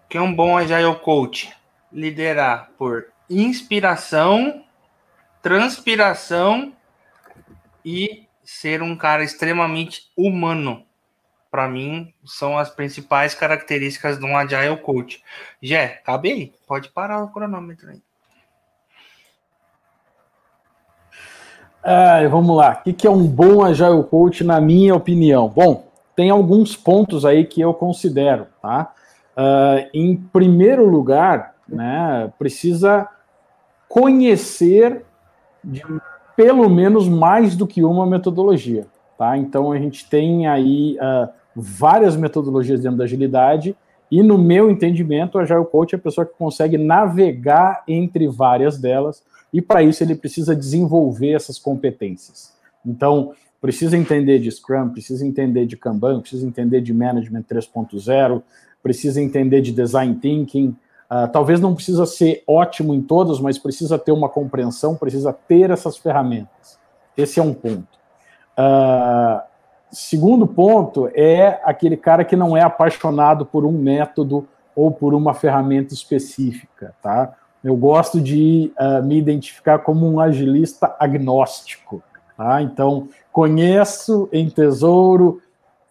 [0.08, 1.58] Que é um bom Agile Coach?
[1.92, 4.64] liderar por inspiração,
[5.42, 6.72] transpiração
[7.84, 10.84] e ser um cara extremamente humano.
[11.50, 15.22] Para mim, são as principais características de um Agile Coach.
[15.62, 16.52] Jé, cabe aí.
[16.66, 18.02] Pode parar o cronômetro aí.
[21.82, 22.82] Ah, vamos lá.
[22.84, 25.48] O que é um bom Agile Coach, na minha opinião?
[25.48, 28.92] Bom, tem alguns pontos aí que eu considero, tá?
[29.36, 33.08] Uh, em primeiro lugar, né, precisa
[33.88, 35.04] conhecer
[35.62, 35.82] de
[36.36, 38.86] pelo menos mais do que uma metodologia.
[39.16, 39.36] Tá?
[39.36, 41.28] Então a gente tem aí uh,
[41.60, 43.76] várias metodologias dentro da agilidade,
[44.10, 48.78] e no meu entendimento, o Agile Coach é a pessoa que consegue navegar entre várias
[48.78, 52.54] delas, e para isso ele precisa desenvolver essas competências.
[52.84, 58.42] Então, precisa entender de Scrum, precisa entender de Kanban, precisa entender de Management 3.0,
[58.82, 60.76] precisa entender de Design Thinking,
[61.10, 65.70] Uh, talvez não precisa ser ótimo em todas, mas precisa ter uma compreensão, precisa ter
[65.70, 66.78] essas ferramentas.
[67.16, 67.88] Esse é um ponto.
[68.58, 69.40] Uh,
[69.90, 75.34] segundo ponto é aquele cara que não é apaixonado por um método ou por uma
[75.34, 77.34] ferramenta específica, tá?
[77.62, 82.02] Eu gosto de uh, me identificar como um agilista agnóstico,
[82.36, 82.62] tá?
[82.62, 85.42] Então, conheço em tesouro,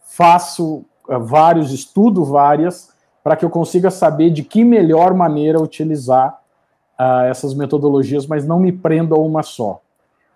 [0.02, 2.90] faço vários, estudo várias,
[3.22, 6.40] para que eu consiga saber de que melhor maneira utilizar
[6.98, 9.82] uh, essas metodologias, mas não me prendo a uma só.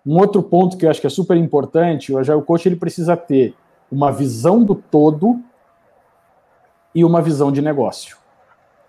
[0.05, 3.15] Um outro ponto que eu acho que é super importante, o Agile Coach ele precisa
[3.15, 3.55] ter
[3.91, 5.39] uma visão do todo
[6.93, 8.17] e uma visão de negócio,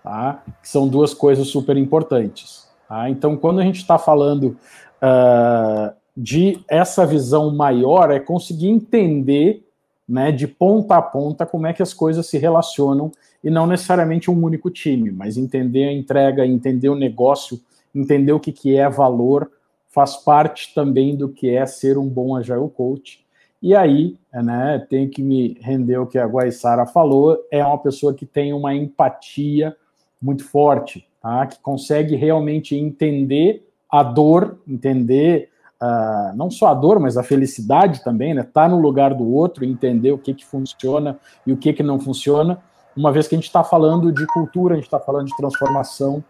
[0.03, 0.43] tá?
[0.61, 2.67] Que são duas coisas super importantes.
[2.87, 3.09] Tá?
[3.09, 4.57] Então, quando a gente está falando
[5.01, 9.65] uh, de essa visão maior, é conseguir entender,
[10.07, 13.11] né, de ponta a ponta, como é que as coisas se relacionam
[13.43, 17.59] e não necessariamente um único time, mas entender a entrega, entender o negócio,
[17.93, 19.51] entender o que, que é valor,
[19.95, 23.25] faz parte também do que é ser um bom Agile Coach.
[23.61, 28.13] E aí, né, tem que me render o que a Guaissara falou, é uma pessoa
[28.13, 29.73] que tem uma empatia
[30.21, 31.47] muito forte, tá?
[31.47, 35.49] que consegue realmente entender a dor, entender
[35.81, 38.43] uh, não só a dor, mas a felicidade também, né?
[38.43, 41.17] Tá no lugar do outro, entender o que, que funciona
[41.47, 42.61] e o que, que não funciona
[42.95, 46.23] uma vez que a gente está falando de cultura, a gente está falando de transformação,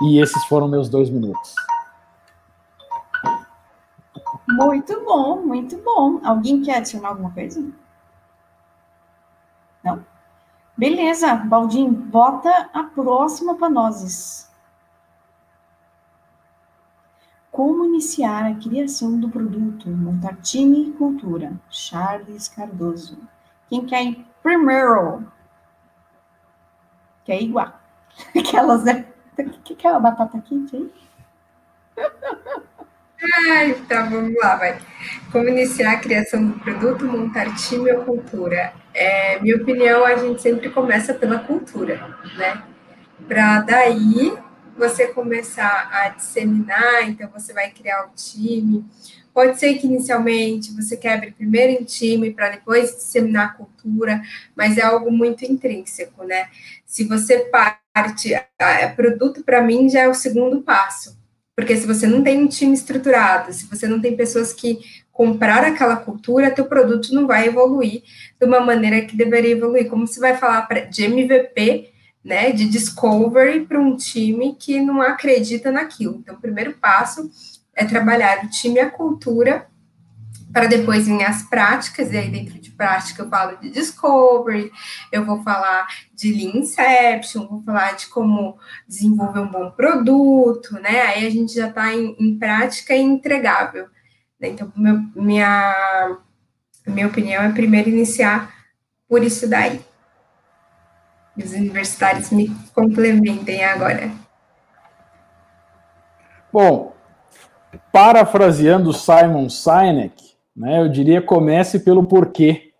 [0.00, 1.54] e esses foram meus dois minutos.
[4.50, 6.20] Muito bom, muito bom.
[6.24, 7.62] Alguém quer adicionar alguma coisa?
[9.84, 10.04] Não?
[10.76, 14.50] Beleza, Baldinho, bota a próxima para nós.
[17.50, 21.52] Como iniciar a criação do produto, montar time e cultura.
[21.68, 23.18] Charles Cardoso.
[23.68, 25.30] Quem quer ir primeiro?
[27.24, 27.72] Quer igual.
[28.36, 29.06] Aquelas, né?
[29.38, 30.92] O que, é a batata quente aí?
[33.20, 34.78] Ai, tá, vamos lá, vai.
[35.32, 38.72] Como iniciar a criação do produto, montar time ou cultura?
[38.94, 42.62] É, minha opinião, a gente sempre começa pela cultura, né?
[43.26, 44.32] Para daí
[44.76, 48.84] você começar a disseminar, então você vai criar o um time.
[49.34, 54.22] Pode ser que inicialmente você quebre primeiro em time para depois disseminar a cultura,
[54.54, 56.48] mas é algo muito intrínseco, né?
[56.86, 58.32] Se você parte,
[58.94, 61.17] produto para mim já é o segundo passo
[61.58, 64.78] porque se você não tem um time estruturado, se você não tem pessoas que
[65.10, 68.04] compraram aquela cultura, teu produto não vai evoluir
[68.40, 69.90] de uma maneira que deveria evoluir.
[69.90, 71.90] Como você vai falar de MVP,
[72.24, 76.20] né, de discovery para um time que não acredita naquilo?
[76.22, 77.28] Então, o primeiro passo
[77.74, 79.66] é trabalhar o time e a cultura
[80.52, 84.70] para depois vir as práticas, e aí dentro de prática eu falo de discovery,
[85.12, 91.02] eu vou falar de lean inception, vou falar de como desenvolver um bom produto, né?
[91.02, 93.88] Aí a gente já está em, em, prática e entregável.
[94.40, 94.48] Né?
[94.48, 96.18] Então, meu, minha,
[96.86, 98.52] minha opinião é primeiro iniciar
[99.08, 99.80] por isso daí.
[101.36, 104.10] Os universitários me complementem agora.
[106.52, 106.96] Bom,
[107.92, 110.27] parafraseando Simon Sinek,
[110.58, 110.80] né?
[110.80, 112.72] Eu diria comece pelo porquê.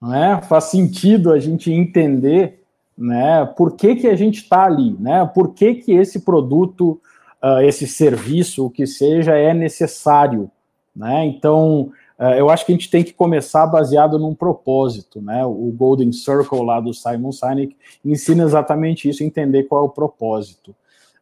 [0.00, 0.40] Né?
[0.48, 2.62] Faz sentido a gente entender
[2.96, 5.30] né, por que, que a gente está ali, né?
[5.34, 6.98] por que, que esse produto,
[7.42, 10.50] uh, esse serviço, o que seja, é necessário.
[10.96, 11.26] Né?
[11.26, 15.20] Então, uh, eu acho que a gente tem que começar baseado num propósito.
[15.20, 15.44] Né?
[15.44, 20.74] O Golden Circle lá do Simon Sinek ensina exatamente isso, entender qual é o propósito.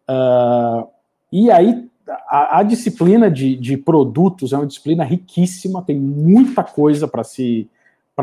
[0.08, 0.86] Uh,
[1.32, 1.88] e aí
[2.28, 7.68] a, a disciplina de, de, produtos é uma disciplina riquíssima, tem muita coisa para se,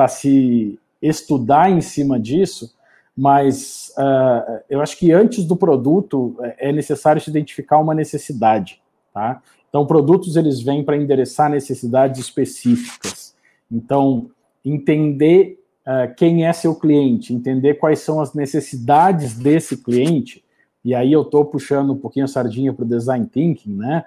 [0.09, 2.73] se estudar em cima disso,
[3.15, 8.81] mas uh, eu acho que antes do produto é, é necessário se identificar uma necessidade,
[9.13, 9.41] tá?
[9.69, 13.36] Então, produtos eles vêm para endereçar necessidades específicas.
[13.69, 14.29] Então,
[14.63, 20.44] entender uh, quem é seu cliente, entender quais são as necessidades desse cliente,
[20.86, 24.05] e aí eu estou puxando um pouquinho a sardinha para o design thinking, né?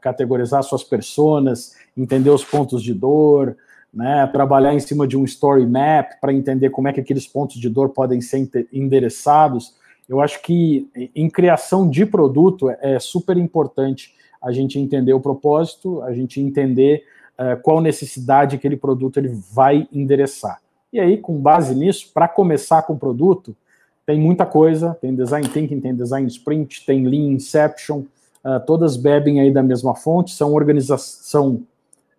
[0.00, 3.54] Categorizar suas personas, entender os pontos de dor,
[3.92, 4.26] né?
[4.28, 7.68] Trabalhar em cima de um story map para entender como é que aqueles pontos de
[7.68, 9.74] dor podem ser endereçados.
[10.08, 16.02] Eu acho que em criação de produto é super importante a gente entender o propósito,
[16.02, 17.04] a gente entender
[17.38, 20.60] uh, qual necessidade aquele produto ele vai endereçar.
[20.92, 23.56] E aí, com base nisso, para começar com o produto,
[24.04, 28.04] tem muita coisa, tem design thinking, tem design sprint, tem lean inception,
[28.44, 31.62] uh, todas bebem aí da mesma fonte, são organização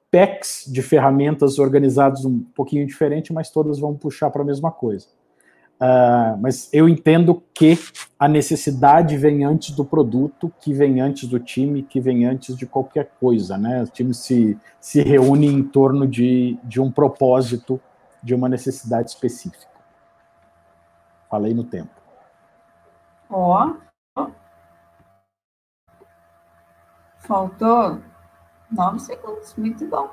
[0.09, 5.07] packs de ferramentas organizados um pouquinho diferente, mas todas vão puxar para a mesma coisa.
[5.81, 7.77] Uh, mas eu entendo que
[8.17, 12.65] a necessidade vem antes do produto, que vem antes do time, que vem antes de
[12.65, 13.83] qualquer coisa, né?
[13.83, 17.81] O time se, se reúne em torno de, de um propósito,
[18.21, 19.72] de uma necessidade específica.
[21.33, 21.89] Falei no tempo.
[23.27, 23.73] Ó.
[27.21, 27.99] Faltou
[28.69, 29.55] nove segundos.
[29.55, 30.11] Muito bom.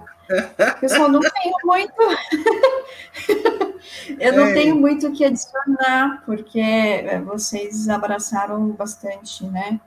[0.80, 1.92] Eu só não tenho muito.
[4.18, 4.54] eu não é.
[4.54, 9.78] tenho muito o que adicionar, porque é, vocês abraçaram bastante, né?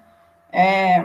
[0.51, 1.01] É,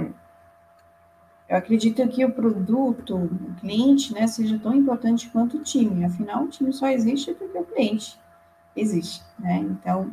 [1.48, 6.04] eu acredito que o produto, o cliente, né, seja tão importante quanto o time.
[6.04, 8.20] Afinal, o time só existe porque o cliente
[8.80, 9.58] existe, né?
[9.58, 10.10] Então,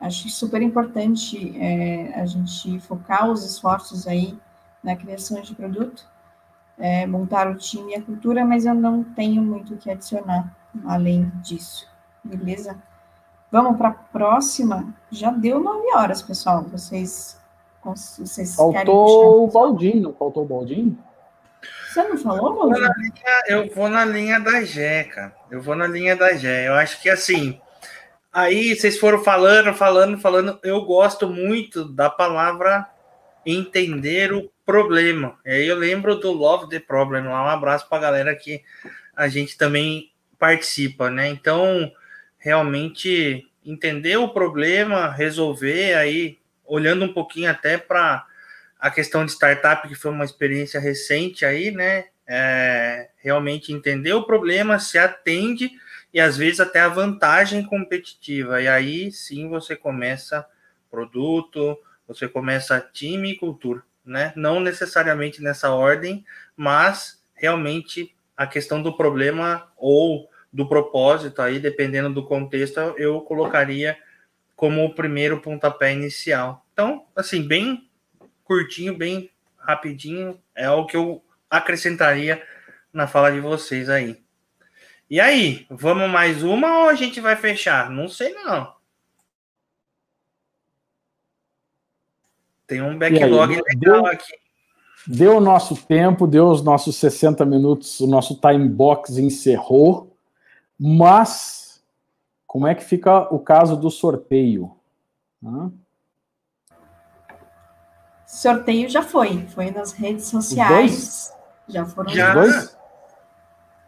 [0.00, 4.38] acho super importante é, a gente focar os esforços aí
[4.82, 6.06] na criação de produto,
[6.78, 10.54] é, montar o time e a cultura, mas eu não tenho muito o que adicionar
[10.84, 11.88] além disso,
[12.22, 12.76] beleza?
[13.50, 14.92] Vamos para a próxima.
[15.10, 16.62] Já deu nove horas, pessoal.
[16.64, 17.40] Vocês,
[17.82, 20.98] vocês faltou o Baldinho, não faltou o Baldinho?
[21.88, 22.88] Você não falou, Baldinho?
[23.46, 25.32] Eu vou na linha da Jeca.
[25.50, 26.68] Eu vou na linha da Jé.
[26.68, 27.60] Eu acho que assim,
[28.36, 30.60] Aí vocês foram falando, falando, falando.
[30.62, 32.86] Eu gosto muito da palavra
[33.46, 35.38] entender o problema.
[35.46, 37.44] Aí eu lembro do Love the Problem lá.
[37.44, 38.62] Um abraço para a galera que
[39.16, 41.28] a gente também participa, né?
[41.28, 41.90] Então,
[42.36, 48.26] realmente entender o problema, resolver aí, olhando um pouquinho até para
[48.78, 52.04] a questão de startup, que foi uma experiência recente aí, né?
[52.28, 55.70] É, realmente entender o problema, se atende
[56.12, 58.60] e às vezes até a vantagem competitiva.
[58.62, 60.46] E aí sim você começa
[60.90, 63.82] produto, você começa time e cultura.
[64.04, 64.32] né?
[64.36, 66.24] Não necessariamente nessa ordem,
[66.56, 73.98] mas realmente a questão do problema ou do propósito aí, dependendo do contexto, eu colocaria
[74.54, 76.64] como o primeiro pontapé inicial.
[76.72, 77.90] Então, assim, bem
[78.44, 82.42] curtinho, bem rapidinho, é o que eu acrescentaria
[82.92, 84.22] na fala de vocês aí.
[85.08, 87.90] E aí, vamos mais uma ou a gente vai fechar?
[87.90, 88.74] Não sei não.
[92.66, 94.34] Tem um backlog aí, legal deu, aqui.
[95.06, 100.12] Deu o nosso tempo, deu os nossos 60 minutos, o nosso time box encerrou,
[100.76, 101.80] mas
[102.44, 104.76] como é que fica o caso do sorteio?
[105.44, 105.70] Hã?
[108.26, 111.32] Sorteio já foi, foi nas redes sociais.
[111.68, 112.28] Já foram já.
[112.28, 112.78] os dois?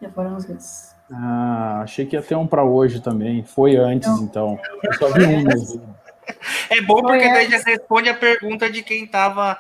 [0.01, 0.98] Já foram os dois.
[1.11, 3.43] Ah, achei que ia ter um para hoje também.
[3.43, 4.23] Foi antes, Não.
[4.23, 4.61] então.
[4.83, 5.99] Eu só vi um.
[6.69, 9.59] É bom porque daí já responde a pergunta de quem estava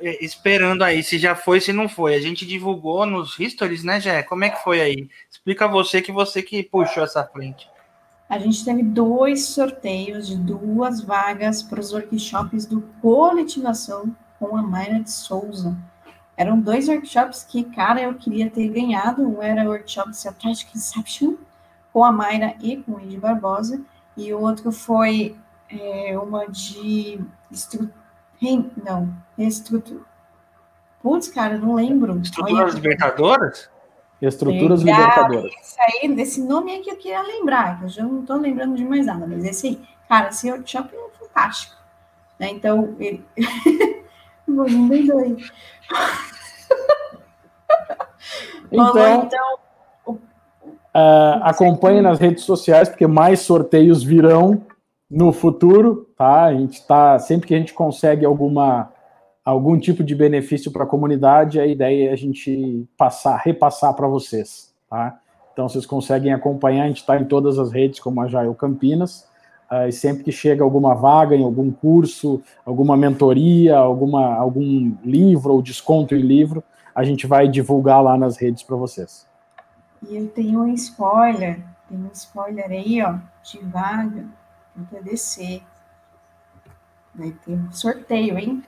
[0.00, 2.14] é, esperando aí, se já foi, se não foi.
[2.14, 4.22] A gente divulgou nos histories, né, Jé?
[4.22, 5.08] Como é que foi aí?
[5.30, 7.68] Explica você que você que puxou essa frente.
[8.28, 14.62] A gente teve dois sorteios de duas vagas para os workshops do Coletivação com a
[14.62, 15.76] Mayra de Souza.
[16.36, 19.22] Eram dois workshops que, cara, eu queria ter ganhado.
[19.22, 21.34] Um era o workshop de Strategic Inception,
[21.92, 23.80] com a Mayra e com o Indy Barbosa,
[24.16, 25.34] e o outro foi
[25.70, 27.18] é, uma de
[27.50, 27.90] estru...
[28.84, 30.00] não, estrutura.
[31.02, 32.20] Putz, cara, não lembro.
[32.20, 33.70] Estruturas libertadoras?
[34.20, 35.52] Estruturas libertadoras.
[35.62, 38.76] Isso aí, desse nome é que eu queria lembrar, que eu já não estou lembrando
[38.76, 41.76] de mais nada, mas esse aí, cara, esse workshop é fantástico.
[42.38, 42.50] Né?
[42.50, 43.24] Então, ele.
[44.48, 45.36] Bem doido.
[48.70, 50.14] Então, então
[50.96, 54.62] uh, acompanhe nas redes sociais, porque mais sorteios virão
[55.10, 56.44] no futuro, tá?
[56.44, 58.92] A gente está sempre que a gente consegue alguma
[59.44, 64.08] algum tipo de benefício para a comunidade, a ideia é a gente passar, repassar para
[64.08, 65.20] vocês, tá?
[65.52, 69.28] Então vocês conseguem acompanhar, a gente está em todas as redes como a Jail Campinas.
[69.70, 75.54] Uh, e sempre que chega alguma vaga em algum curso, alguma mentoria, alguma, algum livro
[75.54, 76.62] ou desconto em livro,
[76.94, 79.26] a gente vai divulgar lá nas redes para vocês.
[80.08, 81.58] E eu tenho um spoiler,
[81.88, 84.24] tem um spoiler aí, ó, de vaga
[84.76, 85.60] no TDC.
[87.14, 88.62] Vai ter um sorteio, hein?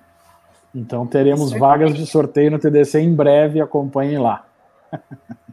[0.75, 1.61] Então teremos sorteio.
[1.61, 4.45] vagas de sorteio no TDC em breve, acompanhem lá.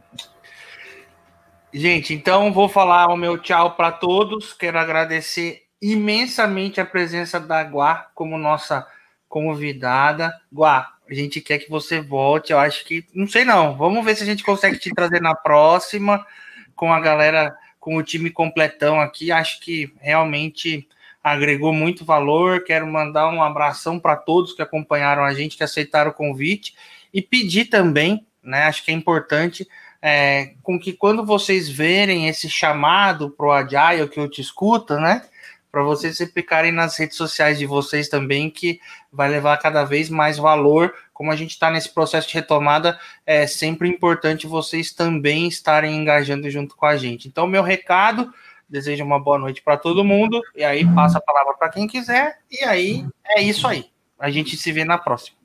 [1.78, 4.54] Gente, então vou falar o meu tchau para todos.
[4.54, 8.86] Quero agradecer imensamente a presença da Guá como nossa
[9.28, 10.32] convidada.
[10.50, 12.50] Guá, a gente quer que você volte.
[12.50, 15.34] Eu acho que, não sei não, vamos ver se a gente consegue te trazer na
[15.34, 16.26] próxima
[16.74, 19.30] com a galera, com o time completão aqui.
[19.30, 20.88] Acho que realmente
[21.22, 22.64] agregou muito valor.
[22.64, 26.74] Quero mandar um abração para todos que acompanharam a gente, que aceitaram o convite
[27.12, 28.62] e pedir também, né?
[28.62, 29.68] Acho que é importante
[30.00, 35.22] é, com que quando vocês verem esse chamado pro Agile que eu te escuta, né?
[35.70, 38.80] Para vocês replicarem nas redes sociais de vocês também, que
[39.12, 40.94] vai levar cada vez mais valor.
[41.12, 46.50] Como a gente está nesse processo de retomada, é sempre importante vocês também estarem engajando
[46.50, 47.28] junto com a gente.
[47.28, 48.32] Então, meu recado,
[48.68, 52.38] desejo uma boa noite para todo mundo, e aí passa a palavra para quem quiser,
[52.50, 53.90] e aí é isso aí.
[54.18, 55.36] A gente se vê na próxima.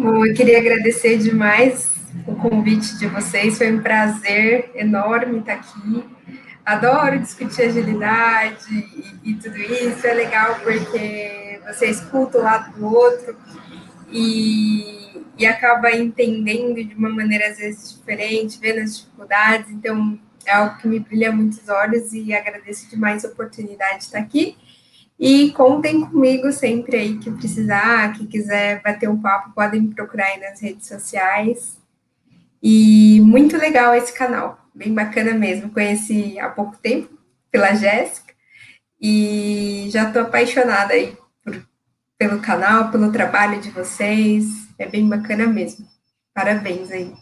[0.00, 1.94] Bom, eu queria agradecer demais
[2.26, 6.02] o convite de vocês, foi um prazer enorme estar aqui.
[6.64, 8.64] Adoro discutir agilidade
[9.22, 13.36] e, e tudo isso, é legal porque você escuta o lado do outro
[14.10, 20.52] e, e acaba entendendo de uma maneira às vezes diferente, vendo as dificuldades, então é
[20.52, 24.56] algo que me brilha muitos olhos e agradeço demais a oportunidade de estar aqui.
[25.22, 30.24] E contem comigo sempre aí que precisar, que quiser bater um papo, podem me procurar
[30.24, 31.78] aí nas redes sociais.
[32.62, 35.70] E muito legal esse canal, bem bacana mesmo.
[35.72, 37.18] Conheci há pouco tempo
[37.50, 38.32] pela Jéssica
[38.98, 41.14] e já estou apaixonada aí
[41.44, 41.68] por,
[42.16, 44.46] pelo canal, pelo trabalho de vocês.
[44.78, 45.86] É bem bacana mesmo.
[46.32, 47.12] Parabéns aí.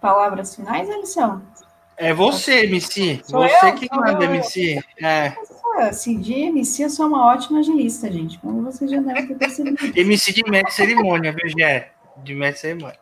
[0.00, 1.42] Palavras finais, Alisson?
[1.98, 3.20] É você, MC.
[3.24, 3.74] Sou você eu?
[3.74, 4.80] que manda, MC.
[5.02, 5.32] É.
[5.92, 8.38] Se de MC, eu sou uma ótima agilista, gente.
[8.38, 9.76] Como você já deve ter percebido.
[9.98, 11.90] MC de mestre cerimônia, viu, Gé?
[12.24, 12.98] De mestre cerimônia.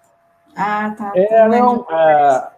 [0.56, 1.12] Ah, tá.
[1.14, 2.48] É, não, é,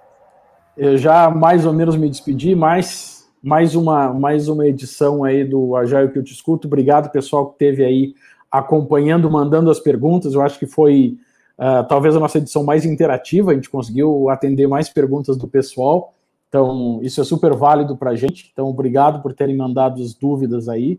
[0.76, 5.74] eu já mais ou menos me despedi, mas mais uma, mais uma edição aí do
[5.74, 6.68] Agile que eu te escuto.
[6.68, 8.14] Obrigado, pessoal, que esteve aí
[8.50, 10.34] acompanhando, mandando as perguntas.
[10.34, 11.16] Eu acho que foi
[11.58, 16.14] uh, talvez a nossa edição mais interativa, a gente conseguiu atender mais perguntas do pessoal.
[16.48, 18.50] Então, isso é super válido para a gente.
[18.52, 20.98] Então, obrigado por terem mandado as dúvidas aí.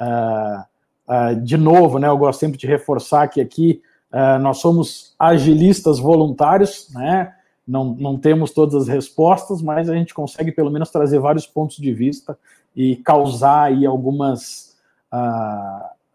[0.00, 0.62] Uh,
[1.08, 3.82] uh, de novo, né, eu gosto sempre de reforçar que aqui
[4.12, 7.34] uh, nós somos agilistas voluntários, né?
[7.66, 11.76] Não, não temos todas as respostas, mas a gente consegue pelo menos trazer vários pontos
[11.76, 12.36] de vista
[12.74, 14.76] e causar aí algumas,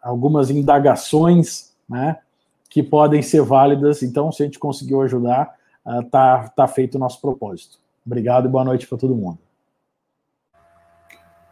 [0.02, 2.18] algumas indagações, né?
[2.68, 4.02] Que podem ser válidas.
[4.02, 5.56] Então, se a gente conseguiu ajudar,
[6.10, 7.78] tá, tá feito o nosso propósito.
[8.08, 9.38] Obrigado e boa noite para todo mundo.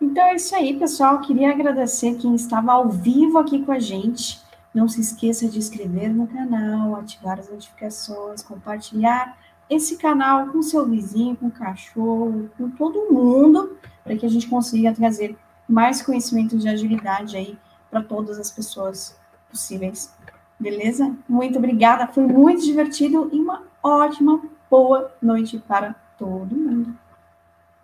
[0.00, 1.20] Então é isso aí, pessoal.
[1.20, 4.40] Queria agradecer quem estava ao vivo aqui com a gente.
[4.74, 9.36] Não se esqueça de inscrever no canal, ativar as notificações, compartilhar
[9.68, 14.48] esse canal com seu vizinho, com o cachorro, com todo mundo, para que a gente
[14.48, 15.36] consiga trazer
[15.68, 17.58] mais conhecimento de agilidade aí
[17.90, 19.14] para todas as pessoas
[19.50, 20.10] possíveis.
[20.58, 21.14] Beleza?
[21.28, 24.40] Muito obrigada, foi muito divertido e uma ótima
[24.70, 26.96] boa noite para todo mundo.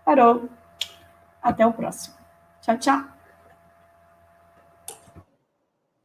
[0.05, 0.49] Parou.
[1.43, 2.17] Até o próximo.
[2.61, 3.05] Tchau, tchau.